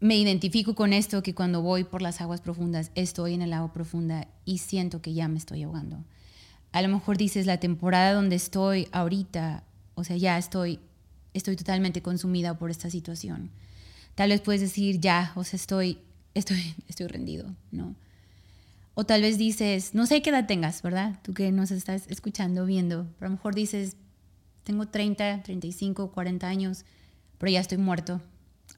me 0.00 0.16
identifico 0.16 0.74
con 0.74 0.92
esto, 0.94 1.22
que 1.22 1.34
cuando 1.34 1.60
voy 1.60 1.84
por 1.84 2.00
las 2.00 2.20
aguas 2.22 2.40
profundas, 2.40 2.90
estoy 2.94 3.34
en 3.34 3.42
el 3.42 3.52
agua 3.52 3.72
profunda 3.72 4.28
y 4.46 4.58
siento 4.58 5.02
que 5.02 5.12
ya 5.12 5.28
me 5.28 5.38
estoy 5.38 5.62
ahogando. 5.62 6.04
A 6.72 6.80
lo 6.80 6.88
mejor 6.88 7.18
dices, 7.18 7.46
la 7.46 7.60
temporada 7.60 8.14
donde 8.14 8.36
estoy 8.36 8.88
ahorita, 8.92 9.62
o 9.94 10.04
sea, 10.04 10.16
ya 10.16 10.38
estoy, 10.38 10.80
estoy 11.34 11.56
totalmente 11.56 12.00
consumida 12.00 12.58
por 12.58 12.70
esta 12.70 12.88
situación. 12.88 13.50
Tal 14.14 14.30
vez 14.30 14.40
puedes 14.40 14.62
decir, 14.62 15.00
ya, 15.00 15.32
o 15.34 15.44
sea, 15.44 15.58
estoy, 15.58 15.98
estoy, 16.34 16.74
estoy 16.88 17.06
rendido, 17.06 17.54
¿no? 17.70 17.94
O 18.94 19.04
tal 19.04 19.22
vez 19.22 19.38
dices, 19.38 19.94
no 19.94 20.06
sé 20.06 20.22
qué 20.22 20.30
edad 20.30 20.46
tengas, 20.46 20.82
¿verdad? 20.82 21.18
Tú 21.22 21.34
que 21.34 21.52
nos 21.52 21.70
estás 21.70 22.06
escuchando, 22.08 22.66
viendo. 22.66 23.06
Pero 23.18 23.26
a 23.26 23.30
lo 23.30 23.36
mejor 23.36 23.54
dices, 23.54 23.96
tengo 24.64 24.88
30, 24.88 25.42
35, 25.42 26.10
40 26.10 26.48
años, 26.48 26.84
pero 27.38 27.52
ya 27.52 27.60
estoy 27.60 27.78
muerto. 27.78 28.20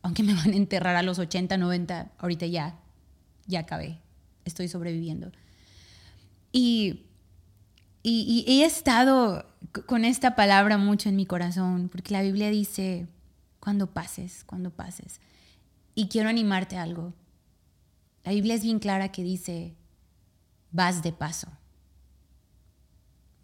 Aunque 0.00 0.22
me 0.22 0.34
van 0.34 0.50
a 0.52 0.56
enterrar 0.56 0.96
a 0.96 1.02
los 1.02 1.18
80, 1.18 1.56
90, 1.56 2.12
ahorita 2.18 2.46
ya, 2.46 2.78
ya 3.46 3.60
acabé. 3.60 4.00
Estoy 4.44 4.68
sobreviviendo. 4.68 5.30
Y, 6.50 7.06
y, 8.02 8.44
he 8.46 8.64
estado 8.64 9.46
con 9.86 10.04
esta 10.04 10.34
palabra 10.34 10.78
mucho 10.78 11.08
en 11.08 11.16
mi 11.16 11.26
corazón, 11.26 11.88
porque 11.88 12.12
la 12.12 12.22
Biblia 12.22 12.50
dice, 12.50 13.06
cuando 13.60 13.88
pases, 13.92 14.44
cuando 14.44 14.70
pases. 14.70 15.20
Y 15.94 16.08
quiero 16.08 16.28
animarte 16.28 16.76
a 16.76 16.82
algo. 16.82 17.12
La 18.24 18.32
Biblia 18.32 18.54
es 18.54 18.62
bien 18.62 18.78
clara 18.78 19.12
que 19.12 19.22
dice, 19.22 19.74
vas 20.70 21.02
de 21.02 21.12
paso. 21.12 21.48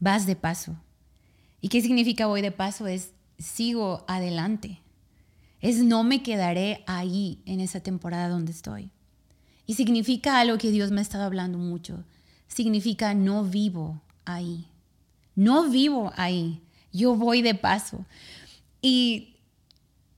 Vas 0.01 0.27
de 0.27 0.37
paso. 0.37 0.77
¿Y 1.61 1.69
qué 1.69 1.81
significa 1.83 2.27
voy 2.27 2.43
de 2.43 2.53
paso? 2.53 2.87
Es 2.87 3.13
sigo 3.39 4.05
adelante. 4.09 4.81
Es 5.61 5.79
no 5.79 6.05
me 6.05 6.23
quedaré 6.23 6.85
ahí 6.87 7.41
en 7.47 7.61
esa 7.61 7.81
temporada 7.81 8.29
donde 8.29 8.53
estoy. 8.53 8.91
Y 9.67 9.75
significa 9.75 10.41
algo 10.41 10.59
que 10.59 10.71
Dios 10.71 10.91
me 10.91 11.01
ha 11.01 11.03
estado 11.03 11.25
hablando 11.25 11.59
mucho. 11.59 12.05
Significa 12.47 13.15
no 13.15 13.45
vivo 13.45 14.01
ahí. 14.25 14.67
No 15.35 15.69
vivo 15.69 16.13
ahí. 16.17 16.63
Yo 16.93 17.15
voy 17.17 17.43
de 17.43 17.55
paso. 17.55 18.05
Y 18.81 19.37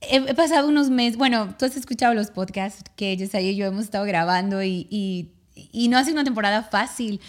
he, 0.01 0.35
pasado 0.35 0.69
unos 0.69 0.91
meses, 0.91 1.17
bueno, 1.17 1.55
tú 1.59 1.65
has 1.65 1.77
escuchado 1.77 2.15
los 2.15 2.31
podcasts 2.31 2.91
que 2.95 3.17
Yesaya 3.17 3.51
y 3.51 3.57
yo 3.57 3.67
hemos 3.67 3.85
estado 3.85 4.05
grabando 4.05 4.63
y, 4.63 4.87
y 4.91 5.31
y 5.73 5.89
no 5.89 5.99
ha 5.99 6.05
sido 6.05 6.15
una 6.15 6.25
temporada 6.25 6.63
fácil, 6.63 7.21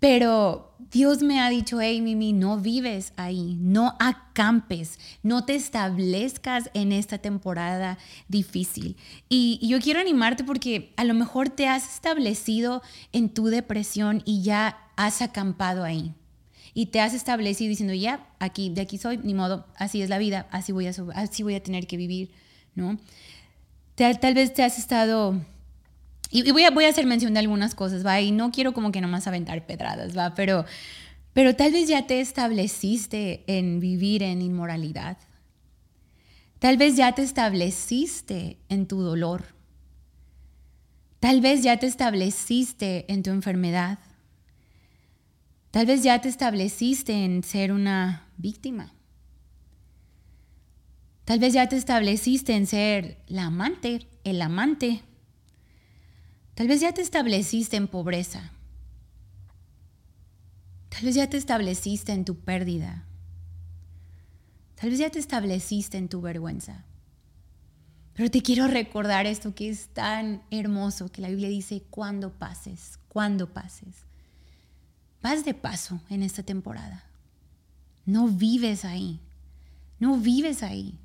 pero 0.00 0.74
Dios 0.90 1.22
me 1.22 1.40
ha 1.40 1.50
dicho, 1.50 1.80
hey 1.80 2.00
Mimi, 2.00 2.32
no 2.32 2.58
vives 2.58 3.12
ahí, 3.16 3.56
no 3.60 3.96
acampes, 4.00 4.98
no 5.22 5.44
te 5.44 5.54
establezcas 5.54 6.70
en 6.74 6.90
esta 6.90 7.18
temporada 7.18 7.98
difícil. 8.26 8.96
Y, 9.28 9.60
yo 9.62 9.78
quiero 9.78 10.00
animarte 10.00 10.42
porque 10.42 10.92
a 10.96 11.04
lo 11.04 11.14
mejor 11.14 11.50
te 11.50 11.68
has 11.68 11.94
establecido 11.94 12.82
en 13.12 13.28
tu 13.28 13.46
depresión 13.46 14.22
y 14.24 14.42
ya 14.42 14.78
has 14.96 15.22
acampado 15.22 15.84
ahí. 15.84 16.14
Y 16.72 16.86
te 16.86 17.00
has 17.00 17.14
establecido 17.14 17.68
diciendo, 17.68 17.94
ya, 17.94 18.26
aquí, 18.38 18.70
de 18.70 18.80
aquí 18.80 18.96
soy, 18.96 19.18
ni 19.18 19.34
modo, 19.34 19.66
así 19.76 20.02
es 20.02 20.08
la 20.08 20.18
vida, 20.18 20.48
así 20.50 20.72
voy 20.72 20.86
a, 20.86 20.92
así 21.14 21.42
voy 21.42 21.54
a 21.54 21.62
tener 21.62 21.86
que 21.86 21.96
vivir, 21.96 22.30
¿no? 22.74 22.98
tal 23.96 24.32
vez 24.32 24.54
te 24.54 24.62
has 24.62 24.78
estado 24.78 25.44
y, 26.30 26.50
voy, 26.52 26.64
a, 26.64 26.70
voy 26.70 26.84
a 26.84 26.90
hacer 26.90 27.06
mención 27.06 27.34
de 27.34 27.40
algunas 27.40 27.74
cosas, 27.74 28.06
¿va? 28.06 28.20
Y 28.20 28.30
no 28.30 28.52
quiero 28.52 28.72
como 28.72 28.92
que 28.92 29.00
nomás 29.00 29.26
aventar 29.26 29.66
pedradas, 29.66 30.16
¿va? 30.16 30.34
Pero, 30.34 30.64
pero 31.32 31.56
tal 31.56 31.72
vez 31.72 31.88
ya 31.88 32.06
te 32.06 32.20
estableciste 32.20 33.42
en 33.48 33.80
vivir 33.80 34.22
en 34.22 34.40
inmoralidad. 34.40 35.18
Tal 36.60 36.76
vez 36.76 36.96
ya 36.96 37.12
te 37.12 37.22
estableciste 37.22 38.58
en 38.68 38.86
tu 38.86 39.00
dolor. 39.00 39.44
Tal 41.18 41.40
vez 41.40 41.64
ya 41.64 41.78
te 41.78 41.86
estableciste 41.86 43.10
en 43.12 43.24
tu 43.24 43.30
enfermedad. 43.30 43.98
Tal 45.72 45.86
vez 45.86 46.02
ya 46.04 46.20
te 46.20 46.28
estableciste 46.28 47.24
en 47.24 47.42
ser 47.42 47.72
una 47.72 48.28
víctima. 48.36 48.92
Tal 51.24 51.40
vez 51.40 51.54
ya 51.54 51.68
te 51.68 51.76
estableciste 51.76 52.54
en 52.54 52.66
ser 52.66 53.18
la 53.26 53.46
amante, 53.46 54.06
el 54.24 54.42
amante 54.42 55.02
Tal 56.60 56.68
vez 56.68 56.82
ya 56.82 56.92
te 56.92 57.00
estableciste 57.00 57.78
en 57.78 57.88
pobreza. 57.88 58.52
Tal 60.90 61.04
vez 61.04 61.14
ya 61.14 61.26
te 61.26 61.38
estableciste 61.38 62.12
en 62.12 62.26
tu 62.26 62.36
pérdida. 62.36 63.06
Tal 64.74 64.90
vez 64.90 64.98
ya 64.98 65.08
te 65.08 65.18
estableciste 65.18 65.96
en 65.96 66.10
tu 66.10 66.20
vergüenza. 66.20 66.84
Pero 68.12 68.30
te 68.30 68.42
quiero 68.42 68.66
recordar 68.66 69.24
esto 69.24 69.54
que 69.54 69.70
es 69.70 69.88
tan 69.88 70.42
hermoso, 70.50 71.10
que 71.10 71.22
la 71.22 71.30
Biblia 71.30 71.48
dice, 71.48 71.82
cuando 71.88 72.34
pases, 72.34 72.98
cuando 73.08 73.54
pases. 73.54 74.04
Vas 75.22 75.46
de 75.46 75.54
paso 75.54 76.02
en 76.10 76.22
esta 76.22 76.42
temporada. 76.42 77.06
No 78.04 78.28
vives 78.28 78.84
ahí. 78.84 79.18
No 79.98 80.18
vives 80.18 80.62
ahí. 80.62 80.98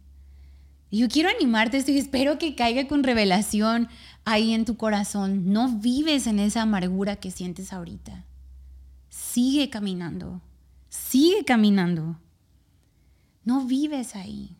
Yo 0.91 1.09
quiero 1.09 1.29
animarte 1.29 1.77
esto 1.77 1.91
y 1.91 1.97
espero 1.97 2.37
que 2.37 2.55
caiga 2.55 2.87
con 2.87 3.03
revelación 3.03 3.89
ahí 4.23 4.53
en 4.53 4.65
tu 4.65 4.77
corazón. 4.77 5.51
No 5.51 5.69
vives 5.69 6.27
en 6.27 6.39
esa 6.39 6.61
amargura 6.61 7.17
que 7.17 7.31
sientes 7.31 7.73
ahorita. 7.73 8.23
Sigue 9.09 9.69
caminando. 9.69 10.41
Sigue 10.89 11.43
caminando. 11.43 12.19
No 13.43 13.65
vives 13.65 14.15
ahí. 14.15 14.55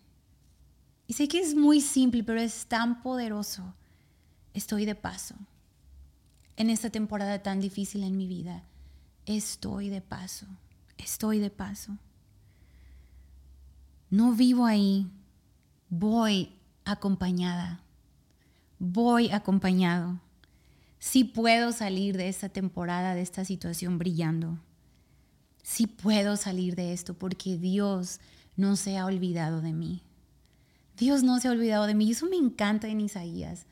Y 1.08 1.14
sé 1.14 1.28
que 1.28 1.40
es 1.40 1.56
muy 1.56 1.82
simple, 1.82 2.24
pero 2.24 2.40
es 2.40 2.66
tan 2.66 3.02
poderoso. 3.02 3.74
Estoy 4.54 4.86
de 4.86 4.96
paso. 4.96 5.36
En 6.58 6.70
esta 6.70 6.90
temporada 6.90 7.44
tan 7.44 7.60
difícil 7.60 8.04
en 8.04 8.18
mi 8.18 8.28
vida, 8.28 8.64
estoy 9.26 9.90
de 9.90 10.02
paso. 10.02 10.48
Estoy 10.98 11.40
de 11.40 11.50
paso. 11.50 11.98
No 14.10 14.32
vivo 14.32 14.66
ahí. 14.66 15.08
Voy 15.90 16.52
acompañada. 16.84 17.82
Voy 18.80 19.30
acompañado. 19.32 20.20
Sí 21.00 21.24
puedo 21.24 21.72
salir 21.72 22.18
de 22.18 22.28
esta 22.28 22.50
temporada, 22.50 23.14
de 23.14 23.22
esta 23.22 23.46
situación 23.46 23.98
brillando. 23.98 24.58
Sí 25.62 25.88
puedo 25.88 26.38
salir 26.38 26.76
de 26.76 26.94
esto 26.94 27.14
porque 27.14 27.58
Dios 27.58 28.20
no 28.56 28.76
se 28.76 28.98
ha 28.98 29.06
olvidado 29.06 29.62
de 29.62 29.74
mí. 29.74 30.02
Dios 30.98 31.24
no 31.24 31.40
se 31.40 31.48
ha 31.48 31.52
olvidado 31.52 31.88
de 31.88 31.96
mí. 31.96 32.08
Y 32.08 32.12
eso 32.12 32.28
me 32.28 32.38
encanta 32.38 32.88
en 32.88 33.02
Isaías. 33.02 33.66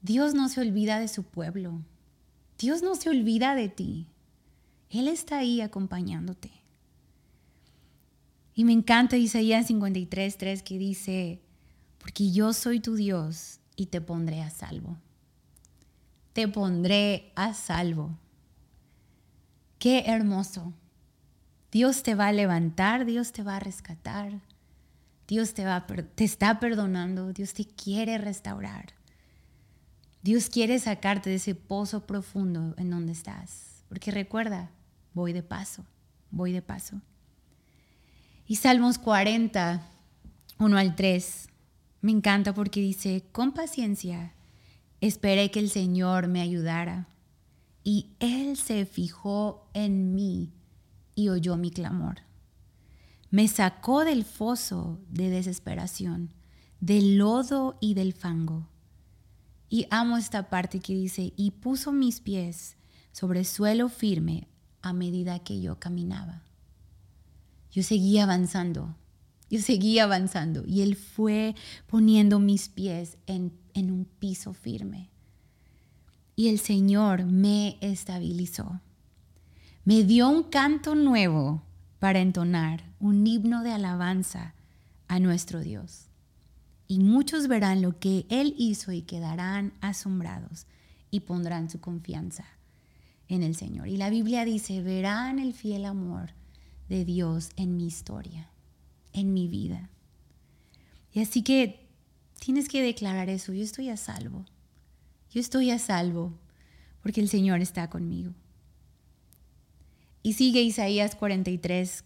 Dios 0.00 0.34
no 0.34 0.48
se 0.48 0.60
olvida 0.60 0.98
de 0.98 1.08
su 1.08 1.22
pueblo. 1.22 1.80
Dios 2.58 2.82
no 2.82 2.94
se 2.94 3.10
olvida 3.10 3.54
de 3.54 3.68
ti. 3.68 4.06
Él 4.90 5.08
está 5.08 5.38
ahí 5.38 5.60
acompañándote. 5.60 6.50
Y 8.54 8.64
me 8.64 8.72
encanta 8.72 9.16
Isaías 9.16 9.66
53, 9.66 10.36
3 10.36 10.62
que 10.62 10.78
dice, 10.78 11.40
porque 11.98 12.30
yo 12.32 12.52
soy 12.52 12.80
tu 12.80 12.96
Dios 12.96 13.60
y 13.76 13.86
te 13.86 14.00
pondré 14.00 14.42
a 14.42 14.50
salvo. 14.50 14.98
Te 16.32 16.48
pondré 16.48 17.32
a 17.34 17.54
salvo. 17.54 18.18
Qué 19.78 20.04
hermoso. 20.06 20.72
Dios 21.70 22.02
te 22.02 22.14
va 22.14 22.28
a 22.28 22.32
levantar, 22.32 23.06
Dios 23.06 23.32
te 23.32 23.42
va 23.42 23.56
a 23.56 23.60
rescatar. 23.60 24.40
Dios 25.26 25.54
te, 25.54 25.64
va, 25.64 25.86
te 25.86 26.24
está 26.24 26.60
perdonando, 26.60 27.32
Dios 27.32 27.54
te 27.54 27.64
quiere 27.64 28.18
restaurar. 28.18 28.92
Dios 30.22 30.50
quiere 30.50 30.78
sacarte 30.78 31.30
de 31.30 31.36
ese 31.36 31.54
pozo 31.54 32.06
profundo 32.06 32.74
en 32.76 32.90
donde 32.90 33.12
estás. 33.12 33.84
Porque 33.88 34.10
recuerda, 34.10 34.70
voy 35.14 35.32
de 35.32 35.42
paso, 35.42 35.84
voy 36.30 36.52
de 36.52 36.62
paso. 36.62 37.00
Y 38.52 38.56
Salmos 38.56 38.98
40, 38.98 39.80
1 40.58 40.76
al 40.76 40.94
3, 40.94 41.48
me 42.02 42.12
encanta 42.12 42.52
porque 42.52 42.82
dice, 42.82 43.24
con 43.32 43.52
paciencia 43.52 44.34
esperé 45.00 45.50
que 45.50 45.58
el 45.58 45.70
Señor 45.70 46.28
me 46.28 46.42
ayudara. 46.42 47.08
Y 47.82 48.10
Él 48.20 48.58
se 48.58 48.84
fijó 48.84 49.70
en 49.72 50.14
mí 50.14 50.52
y 51.14 51.30
oyó 51.30 51.56
mi 51.56 51.70
clamor 51.70 52.20
me 53.30 53.48
sacó 53.48 54.04
del 54.04 54.22
foso 54.22 55.00
de 55.08 55.30
desesperación, 55.30 56.34
del 56.80 57.16
lodo 57.16 57.78
y 57.80 57.94
del 57.94 58.12
fango. 58.12 58.68
Y 59.70 59.86
amo 59.88 60.18
esta 60.18 60.50
parte 60.50 60.80
que 60.80 60.92
dice, 60.92 61.32
y 61.38 61.52
puso 61.52 61.90
mis 61.90 62.20
pies 62.20 62.76
sobre 63.12 63.44
suelo 63.44 63.88
firme 63.88 64.48
a 64.82 64.92
medida 64.92 65.38
que 65.38 65.62
yo 65.62 65.78
caminaba. 65.78 66.42
Yo 67.72 67.82
seguía 67.82 68.24
avanzando, 68.24 68.94
yo 69.50 69.60
seguía 69.60 70.04
avanzando 70.04 70.62
y 70.66 70.82
Él 70.82 70.94
fue 70.94 71.54
poniendo 71.86 72.38
mis 72.38 72.68
pies 72.68 73.16
en, 73.26 73.52
en 73.72 73.90
un 73.90 74.04
piso 74.04 74.52
firme. 74.52 75.08
Y 76.36 76.48
el 76.48 76.58
Señor 76.58 77.24
me 77.24 77.78
estabilizó. 77.80 78.80
Me 79.84 80.04
dio 80.04 80.28
un 80.28 80.44
canto 80.44 80.94
nuevo 80.94 81.62
para 81.98 82.20
entonar 82.20 82.84
un 83.00 83.26
himno 83.26 83.62
de 83.62 83.72
alabanza 83.72 84.54
a 85.08 85.18
nuestro 85.18 85.60
Dios. 85.60 86.08
Y 86.86 86.98
muchos 86.98 87.48
verán 87.48 87.80
lo 87.80 87.98
que 87.98 88.26
Él 88.28 88.54
hizo 88.58 88.92
y 88.92 89.02
quedarán 89.02 89.72
asombrados 89.80 90.66
y 91.10 91.20
pondrán 91.20 91.70
su 91.70 91.80
confianza 91.80 92.44
en 93.28 93.42
el 93.42 93.54
Señor. 93.54 93.88
Y 93.88 93.96
la 93.96 94.10
Biblia 94.10 94.44
dice, 94.44 94.82
verán 94.82 95.38
el 95.38 95.54
fiel 95.54 95.86
amor 95.86 96.34
de 96.92 97.06
Dios 97.06 97.50
en 97.56 97.78
mi 97.78 97.86
historia, 97.86 98.50
en 99.14 99.32
mi 99.32 99.48
vida. 99.48 99.88
Y 101.10 101.20
así 101.20 101.42
que 101.42 101.88
tienes 102.38 102.68
que 102.68 102.82
declarar 102.82 103.30
eso, 103.30 103.54
yo 103.54 103.64
estoy 103.64 103.88
a 103.88 103.96
salvo, 103.96 104.44
yo 105.30 105.40
estoy 105.40 105.70
a 105.70 105.78
salvo 105.78 106.38
porque 107.02 107.22
el 107.22 107.30
Señor 107.30 107.62
está 107.62 107.88
conmigo. 107.88 108.34
Y 110.22 110.34
sigue 110.34 110.60
Isaías 110.60 111.16
43, 111.16 112.04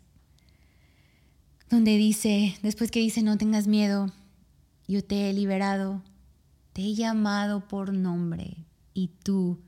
donde 1.68 1.96
dice, 1.96 2.56
después 2.62 2.92
que 2.92 3.00
dice, 3.00 3.22
no 3.22 3.36
tengas 3.36 3.66
miedo, 3.66 4.12
yo 4.86 5.02
te 5.04 5.28
he 5.28 5.32
liberado, 5.32 6.04
te 6.72 6.82
he 6.82 6.94
llamado 6.94 7.66
por 7.66 7.92
nombre 7.92 8.68
y 8.94 9.08
tú 9.08 9.60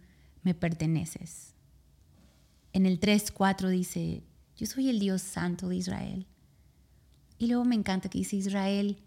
me 0.44 0.54
perteneces. 0.54 1.54
En 2.72 2.87
el 2.87 3.00
3.4 3.00 3.68
dice, 3.68 4.22
yo 4.58 4.66
soy 4.66 4.90
el 4.90 4.98
Dios 4.98 5.22
santo 5.22 5.68
de 5.68 5.76
Israel. 5.76 6.26
Y 7.38 7.46
luego 7.46 7.64
me 7.64 7.76
encanta 7.76 8.08
que 8.08 8.18
dice 8.18 8.34
Israel, 8.36 8.98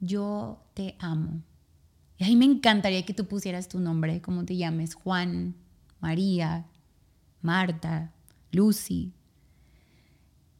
yo 0.00 0.62
te 0.74 0.96
amo. 0.98 1.42
Y 2.18 2.24
ahí 2.24 2.36
me 2.36 2.44
encantaría 2.44 3.06
que 3.06 3.14
tú 3.14 3.24
pusieras 3.24 3.68
tu 3.68 3.80
nombre, 3.80 4.20
como 4.20 4.44
te 4.44 4.56
llames, 4.56 4.94
Juan, 4.94 5.56
María, 5.98 6.66
Marta, 7.40 8.12
Lucy. 8.52 9.14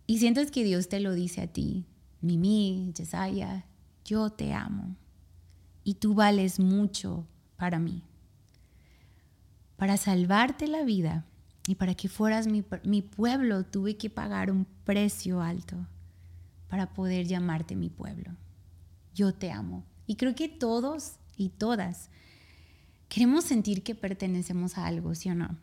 Y 0.07 0.19
sientes 0.19 0.51
que 0.51 0.65
Dios 0.65 0.89
te 0.89 1.01
lo 1.01 1.13
dice 1.13 1.43
a 1.43 1.47
ti, 1.47 1.85
Mimi, 2.23 2.91
Yesaya, 2.97 3.67
yo 4.05 4.31
te 4.31 4.55
amo 4.55 4.97
y 5.85 5.95
tú 5.95 6.15
vales 6.15 6.59
mucho 6.59 7.27
para 7.57 7.79
mí. 7.79 8.03
Para 9.77 9.99
salvarte 9.99 10.67
la 10.67 10.85
vida 10.85 11.28
y 11.69 11.75
para 11.75 11.95
que 11.95 12.09
fueras 12.09 12.47
mi, 12.47 13.03
pueblo, 13.03 13.63
tuve 13.63 13.99
que 13.99 14.09
pagar 14.09 14.51
un 14.51 14.65
precio 14.85 15.43
alto 15.43 15.77
para 16.67 16.95
poder 16.95 17.27
llamarte 17.27 17.77
mi 17.77 17.91
pueblo. 17.91 18.31
Yo 19.15 19.35
te 19.35 19.53
amo. 19.53 19.85
Y 20.07 20.17
creo 20.17 20.35
que 20.35 20.49
todos 20.49 21.17
y 21.37 21.51
todas 21.51 22.09
queremos 23.11 23.45
sentir 23.45 23.83
que 23.83 23.95
pertenecemos 23.95 24.79
a 24.79 24.87
algo, 24.87 25.15
¿sí 25.15 25.29
o 25.29 25.35
no? 25.35 25.59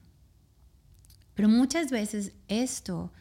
Pero 1.34 1.50
muchas 1.50 1.90
veces 1.90 2.34
esto 2.50 3.12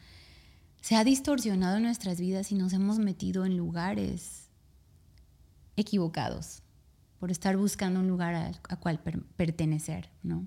se 0.79 0.95
ha 0.95 1.03
distorsionado 1.03 1.77
en 1.77 1.83
nuestras 1.83 2.19
vidas 2.19 2.51
y 2.51 2.55
nos 2.55 2.71
hemos 2.71 2.99
metido 2.99 3.45
en 3.45 3.57
lugares 3.57 4.47
equivocados 5.75 6.61
por 7.17 7.31
estar 7.31 7.57
buscando 7.57 7.99
un 7.99 8.07
lugar 8.07 8.35
a, 8.35 8.75
cual 8.75 9.01
pertenecer, 9.35 10.11
¿no? 10.21 10.45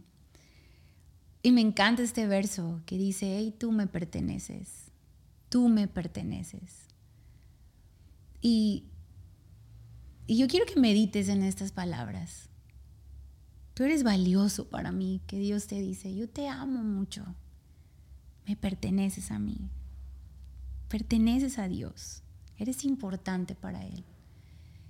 Y 1.49 1.51
me 1.51 1.63
encanta 1.63 2.03
este 2.03 2.27
verso 2.27 2.83
que 2.85 2.99
dice, 2.99 3.39
hey, 3.39 3.55
tú 3.59 3.73
me 3.73 3.87
perteneces, 3.87 4.93
tú 5.49 5.71
me 5.71 5.89
perteneces. 5.89 6.89
Y, 8.43 8.85
y 10.27 10.37
yo 10.37 10.47
quiero 10.47 10.67
que 10.67 10.79
medites 10.79 11.31
en 11.31 11.43
estas 11.43 11.73
palabras. 11.73 12.51
Tú 13.73 13.85
eres 13.85 14.03
valioso 14.03 14.69
para 14.69 14.93
mí, 14.93 15.23
que 15.27 15.39
Dios 15.39 15.69
te 15.69 15.81
dice, 15.81 16.15
yo 16.15 16.29
te 16.29 16.49
amo 16.49 16.85
mucho 16.85 17.25
me 18.47 18.55
perteneces 18.55 19.31
a 19.31 19.39
mí. 19.39 19.71
Perteneces 20.89 21.59
a 21.59 21.67
Dios. 21.67 22.25
Eres 22.59 22.85
importante 22.85 23.55
para 23.55 23.87
Él. 23.87 24.05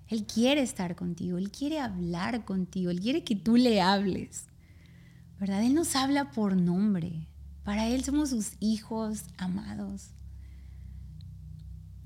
Él 0.08 0.26
quiere 0.26 0.62
estar 0.62 0.96
contigo, 0.96 1.38
Él 1.38 1.52
quiere 1.52 1.78
hablar 1.78 2.44
contigo, 2.44 2.90
Él 2.90 2.98
quiere 2.98 3.22
que 3.22 3.36
tú 3.36 3.56
le 3.56 3.80
hables. 3.80 4.48
¿Verdad? 5.38 5.62
Él 5.62 5.74
nos 5.74 5.94
habla 5.94 6.30
por 6.32 6.56
nombre. 6.56 7.28
Para 7.62 7.86
Él 7.86 8.02
somos 8.04 8.30
sus 8.30 8.52
hijos 8.60 9.24
amados. 9.36 10.10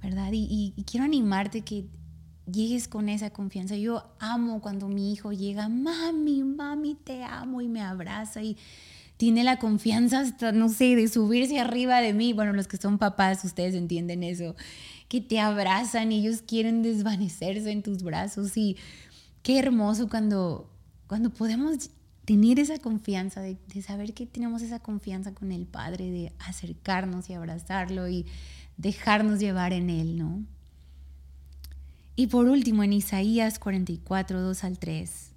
¿Verdad? 0.03 0.31
Y, 0.33 0.75
quiero 0.85 1.05
animarte 1.05 1.63
que 1.63 1.87
llegues 2.51 2.89
con 2.89 3.09
esa 3.09 3.31
confianza. 3.31 3.77
Yo 3.77 4.15
amo 4.19 4.61
cuando 4.61 4.89
mi 4.89 5.13
hijo 5.13 5.33
llega, 5.33 5.69
mami, 5.69 6.43
mami, 6.43 6.97
te 6.97 7.23
amo 7.23 7.61
y 7.61 7.69
me 7.69 7.81
abraza 7.81 8.43
y 8.43 8.57
tiene 9.17 9.45
la 9.45 9.59
confianza 9.59 10.21
hasta, 10.21 10.51
no 10.51 10.69
sé, 10.69 10.97
de 10.97 11.07
subirse 11.07 11.61
arriba 11.61 12.01
de 12.01 12.13
mí. 12.13 12.33
Bueno, 12.33 12.53
los 12.53 12.67
que 12.67 12.77
son 12.77 12.99
papás, 12.99 13.45
ustedes 13.45 13.75
entienden 13.75 14.25
eso, 14.25 14.57
que 15.09 15.21
te 15.21 15.39
abrazan 15.39 16.11
y 16.11 16.19
ellos 16.19 16.43
quieren 16.43 16.83
desvanecerse 16.83 17.71
en 17.71 17.85
tus 17.85 18.03
brazos. 18.03 18.57
Y 18.57 18.77
qué 19.45 19.61
hermoso 19.61 20.09
cuando, 20.09 20.69
cuando 21.07 21.31
podemos 21.31 21.91
tener 22.33 22.59
esa 22.59 22.79
confianza, 22.79 23.43
de, 23.43 23.59
saber 23.83 24.15
que 24.15 24.25
tenemos 24.25 24.63
esa 24.63 24.79
confianza 24.79 25.35
con 25.35 25.53
el 25.53 25.67
Padre, 25.67 26.11
de 26.11 26.33
acercarnos 26.39 27.29
y 27.29 27.35
abrazarlo 27.35 28.09
y 28.09 28.25
dejarnos 28.79 29.39
llevar 29.39 29.75
en 29.75 29.91
Él, 29.91 30.17
¿no? 30.17 30.43
Y 32.17 32.29
por 32.29 32.49
último, 32.49 32.85
en 32.85 32.95
Isaías 32.95 33.59
44, 33.59 34.41
2 34.41 34.65
al 34.65 34.79
3 34.79 35.31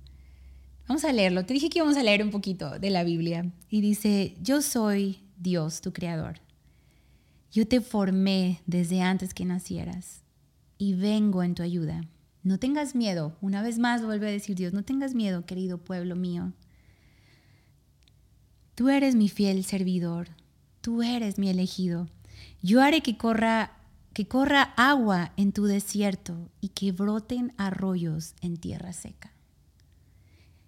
Vamos 0.87 1.03
a 1.03 1.11
leerlo. 1.11 1.45
Te 1.45 1.53
dije 1.53 1.69
que 1.69 1.79
íbamos 1.79 1.97
a 1.97 2.03
leer 2.03 2.23
un 2.23 2.31
poquito 2.31 2.79
de 2.79 2.89
la 2.91 3.03
Biblia. 3.03 3.51
Y 3.69 3.81
dice, 3.81 4.37
yo 4.41 4.61
soy 4.61 5.19
Dios, 5.37 5.81
tu 5.81 5.91
creador. 5.91 6.39
Yo 7.51 7.67
te 7.67 7.81
formé 7.81 8.61
desde 8.67 9.01
antes 9.01 9.33
que 9.33 9.43
nacieras. 9.43 10.21
y 10.77 10.93
vengo 10.93 11.43
en 11.43 11.55
tu 11.55 11.63
ayuda. 11.63 12.05
No 12.43 12.57
tengas 12.57 12.95
miedo. 12.95 13.35
Una 13.41 13.61
vez 13.61 13.79
más 13.79 14.05
vuelve 14.05 14.27
a 14.27 14.31
decir 14.31 14.55
Dios, 14.55 14.71
no 14.71 14.83
tengas 14.83 15.13
miedo, 15.13 15.45
querido 15.45 15.77
pueblo 15.77 16.15
mío. 16.15 16.53
Tú 18.75 18.89
eres 18.89 19.15
mi 19.15 19.29
fiel 19.29 19.63
servidor. 19.63 20.29
Tú 20.81 21.01
eres 21.01 21.39
mi 21.39 21.49
elegido. 21.49 22.07
Yo 22.61 22.81
haré 22.81 23.01
que 23.01 23.17
corra 23.17 23.71
que 24.15 24.29
corra 24.29 24.73
agua 24.77 25.33
en 25.35 25.51
tu 25.51 25.65
desierto 25.65 26.49
y 26.61 26.69
que 26.69 26.93
broten 26.93 27.53
arroyos 27.57 28.33
en 28.39 28.55
tierra 28.55 28.93
seca. 28.93 29.33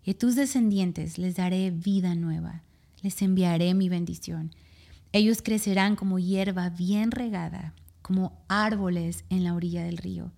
Y 0.03 0.11
a 0.11 0.17
tus 0.17 0.35
descendientes 0.35 1.17
les 1.17 1.37
daré 1.37 1.71
vida 1.71 2.13
nueva, 2.13 2.63
les 3.01 3.21
enviaré 3.21 3.73
mi 3.73 3.87
bendición. 3.87 4.53
Ellos 5.13 5.41
crecerán 5.41 5.95
como 5.95 6.19
hierba 6.19 6.69
bien 6.69 7.09
regada, 7.11 7.73
como 8.01 8.37
árboles 8.49 9.23
en 9.29 9.45
la 9.45 9.53
orilla 9.53 9.81
del 9.85 9.95
río. 9.95 10.33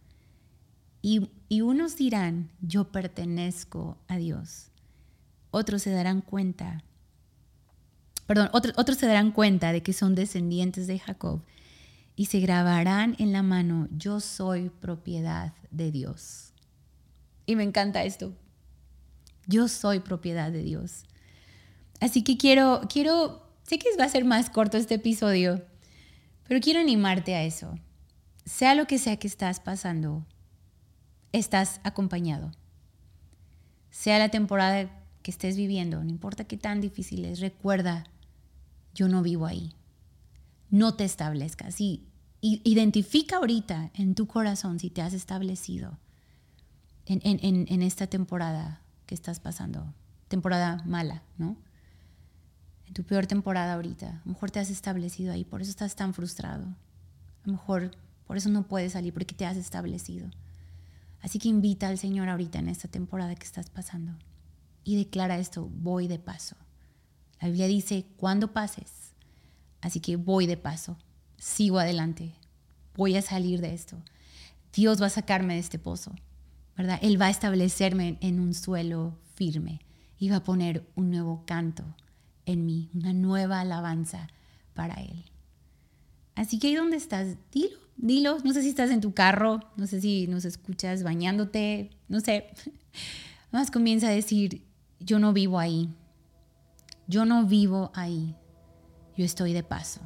Y, 1.01 1.31
unos 1.61 1.97
dirán, 1.97 2.51
yo 2.61 2.91
pertenezco 2.91 3.97
a 4.07 4.17
Dios. 4.17 4.69
Otros 5.49 5.81
se 5.81 5.89
darán 5.89 6.21
cuenta, 6.21 6.83
perdón, 8.29 8.51
otros, 8.53 8.95
se 8.95 9.07
darán 9.07 9.31
cuenta 9.31 9.71
de 9.71 9.81
que 9.81 9.91
son 9.91 10.13
descendientes 10.13 10.85
de 10.85 10.99
Jacob 10.99 11.41
y 12.15 12.27
se 12.27 12.39
grabarán 12.39 13.15
en 13.17 13.33
la 13.33 13.41
mano, 13.41 13.87
yo 13.89 14.19
soy 14.19 14.69
propiedad 14.69 15.55
de 15.71 15.89
Dios. 15.89 16.53
Y 17.47 17.55
me 17.55 17.63
encanta 17.63 18.03
esto. 18.03 18.35
Yo 19.47 19.67
soy 19.67 20.01
propiedad 20.01 20.51
de 20.51 20.61
Dios. 20.61 21.05
Así 22.01 22.23
que 22.23 22.37
quiero, 22.37 22.81
quiero, 22.87 23.51
sé 23.63 23.79
que 23.79 23.89
va 23.99 24.03
a 24.03 24.09
ser 24.09 24.25
más 24.25 24.51
corto 24.51 24.77
este 24.77 24.93
episodio, 24.93 25.65
pero 26.47 26.59
quiero 26.61 26.81
animarte 26.81 27.33
a 27.33 27.43
eso. 27.43 27.79
Sea 28.45 28.75
lo 28.75 28.85
que 28.85 28.99
sea 28.99 29.17
que 29.17 29.25
estás 29.25 29.59
pasando, 29.59 30.23
estás 31.31 31.81
acompañado. 31.83 32.51
Sea 33.89 34.19
la 34.19 34.29
temporada 34.29 35.03
que 35.23 35.31
estés 35.31 35.57
viviendo, 35.57 36.03
no 36.03 36.11
importa 36.11 36.43
qué 36.43 36.57
tan 36.57 36.79
difícil 36.79 37.25
es, 37.25 37.39
recuerda, 37.39 38.05
yo 38.93 39.07
no 39.07 39.21
vivo 39.21 39.45
ahí. 39.45 39.73
No 40.69 40.95
te 40.95 41.03
establezcas. 41.03 41.75
Sí, 41.75 42.07
identifica 42.41 43.37
ahorita 43.37 43.91
en 43.93 44.15
tu 44.15 44.27
corazón 44.27 44.79
si 44.79 44.89
te 44.89 45.01
has 45.01 45.13
establecido 45.13 45.97
en, 47.09 47.81
esta 47.81 48.07
temporada 48.07 48.81
que 49.05 49.15
estás 49.15 49.39
pasando, 49.39 49.93
temporada 50.27 50.83
mala, 50.85 51.23
¿no? 51.37 51.57
En 52.85 52.93
tu 52.93 53.03
peor 53.03 53.27
temporada 53.27 53.73
ahorita, 53.73 54.09
a 54.09 54.21
lo 54.25 54.33
mejor 54.33 54.51
te 54.51 54.59
has 54.59 54.69
establecido 54.69 55.33
ahí, 55.33 55.43
por 55.43 55.61
eso 55.61 55.71
estás 55.71 55.95
tan 55.95 56.13
frustrado. 56.13 56.65
A 56.65 57.47
lo 57.47 57.53
mejor 57.53 57.91
por 58.27 58.37
eso 58.37 58.49
no 58.49 58.63
puedes 58.63 58.93
salir, 58.93 59.13
porque 59.13 59.33
te 59.33 59.45
has 59.45 59.57
establecido. 59.57 60.29
Así 61.21 61.39
que 61.39 61.49
invita 61.49 61.87
al 61.87 61.97
Señor 61.97 62.29
ahorita 62.29 62.59
en 62.59 62.69
esta 62.69 62.87
temporada 62.87 63.35
que 63.35 63.45
estás 63.45 63.69
pasando 63.69 64.13
y 64.83 64.95
declara 64.95 65.39
esto, 65.39 65.67
voy 65.67 66.07
de 66.07 66.19
paso. 66.19 66.55
La 67.41 67.47
Biblia 67.47 67.67
dice, 67.67 68.05
cuando 68.17 68.53
pases. 68.53 69.13
Así 69.81 69.99
que 69.99 70.15
voy 70.15 70.45
de 70.45 70.57
paso 70.57 70.97
sigo 71.39 71.79
adelante, 71.79 72.33
voy 72.95 73.15
a 73.15 73.21
salir 73.21 73.61
de 73.61 73.73
esto. 73.73 73.97
Dios 74.73 75.01
va 75.01 75.07
a 75.07 75.11
sacarme 75.11 75.55
de 75.55 75.61
este 75.61 75.79
pozo, 75.79 76.13
¿verdad? 76.77 76.99
Él 77.01 77.19
va 77.19 77.27
a 77.27 77.31
establecerme 77.31 78.17
en 78.21 78.39
un 78.39 78.53
suelo 78.53 79.17
firme 79.35 79.79
y 80.19 80.29
va 80.29 80.37
a 80.37 80.43
poner 80.43 80.85
un 80.95 81.09
nuevo 81.09 81.43
canto 81.45 81.83
en 82.45 82.65
mí, 82.65 82.89
una 82.93 83.13
nueva 83.13 83.61
alabanza 83.61 84.27
para 84.73 84.95
Él. 84.95 85.25
Así 86.35 86.59
que 86.59 86.67
ahí 86.67 86.75
donde 86.75 86.97
estás, 86.97 87.35
dilo, 87.51 87.77
dilo. 87.97 88.37
No 88.43 88.53
sé 88.53 88.61
si 88.61 88.69
estás 88.69 88.91
en 88.91 89.01
tu 89.01 89.13
carro, 89.13 89.59
no 89.75 89.87
sé 89.87 89.99
si 90.01 90.27
nos 90.27 90.45
escuchas 90.45 91.03
bañándote, 91.03 91.89
no 92.07 92.19
sé. 92.19 92.47
Más 93.51 93.71
comienza 93.71 94.07
a 94.07 94.11
decir, 94.11 94.63
yo 94.99 95.19
no 95.19 95.33
vivo 95.33 95.59
ahí. 95.59 95.89
Yo 97.09 97.25
no 97.25 97.45
vivo 97.45 97.91
ahí. 97.93 98.37
Yo 99.17 99.25
estoy 99.25 99.51
de 99.51 99.63
paso 99.63 99.99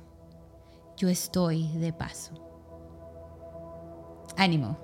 yo 0.97 1.09
estoy 1.09 1.67
de 1.77 1.91
paso. 1.91 2.31
Ánimo. 4.37 4.77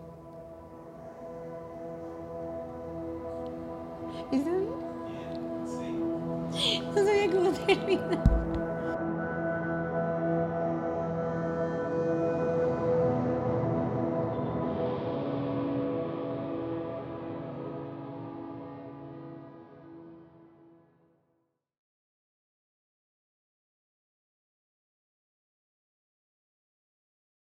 No 6.84 6.94
sabía 6.94 7.32
cómo 7.32 7.52
terminar. 7.52 8.69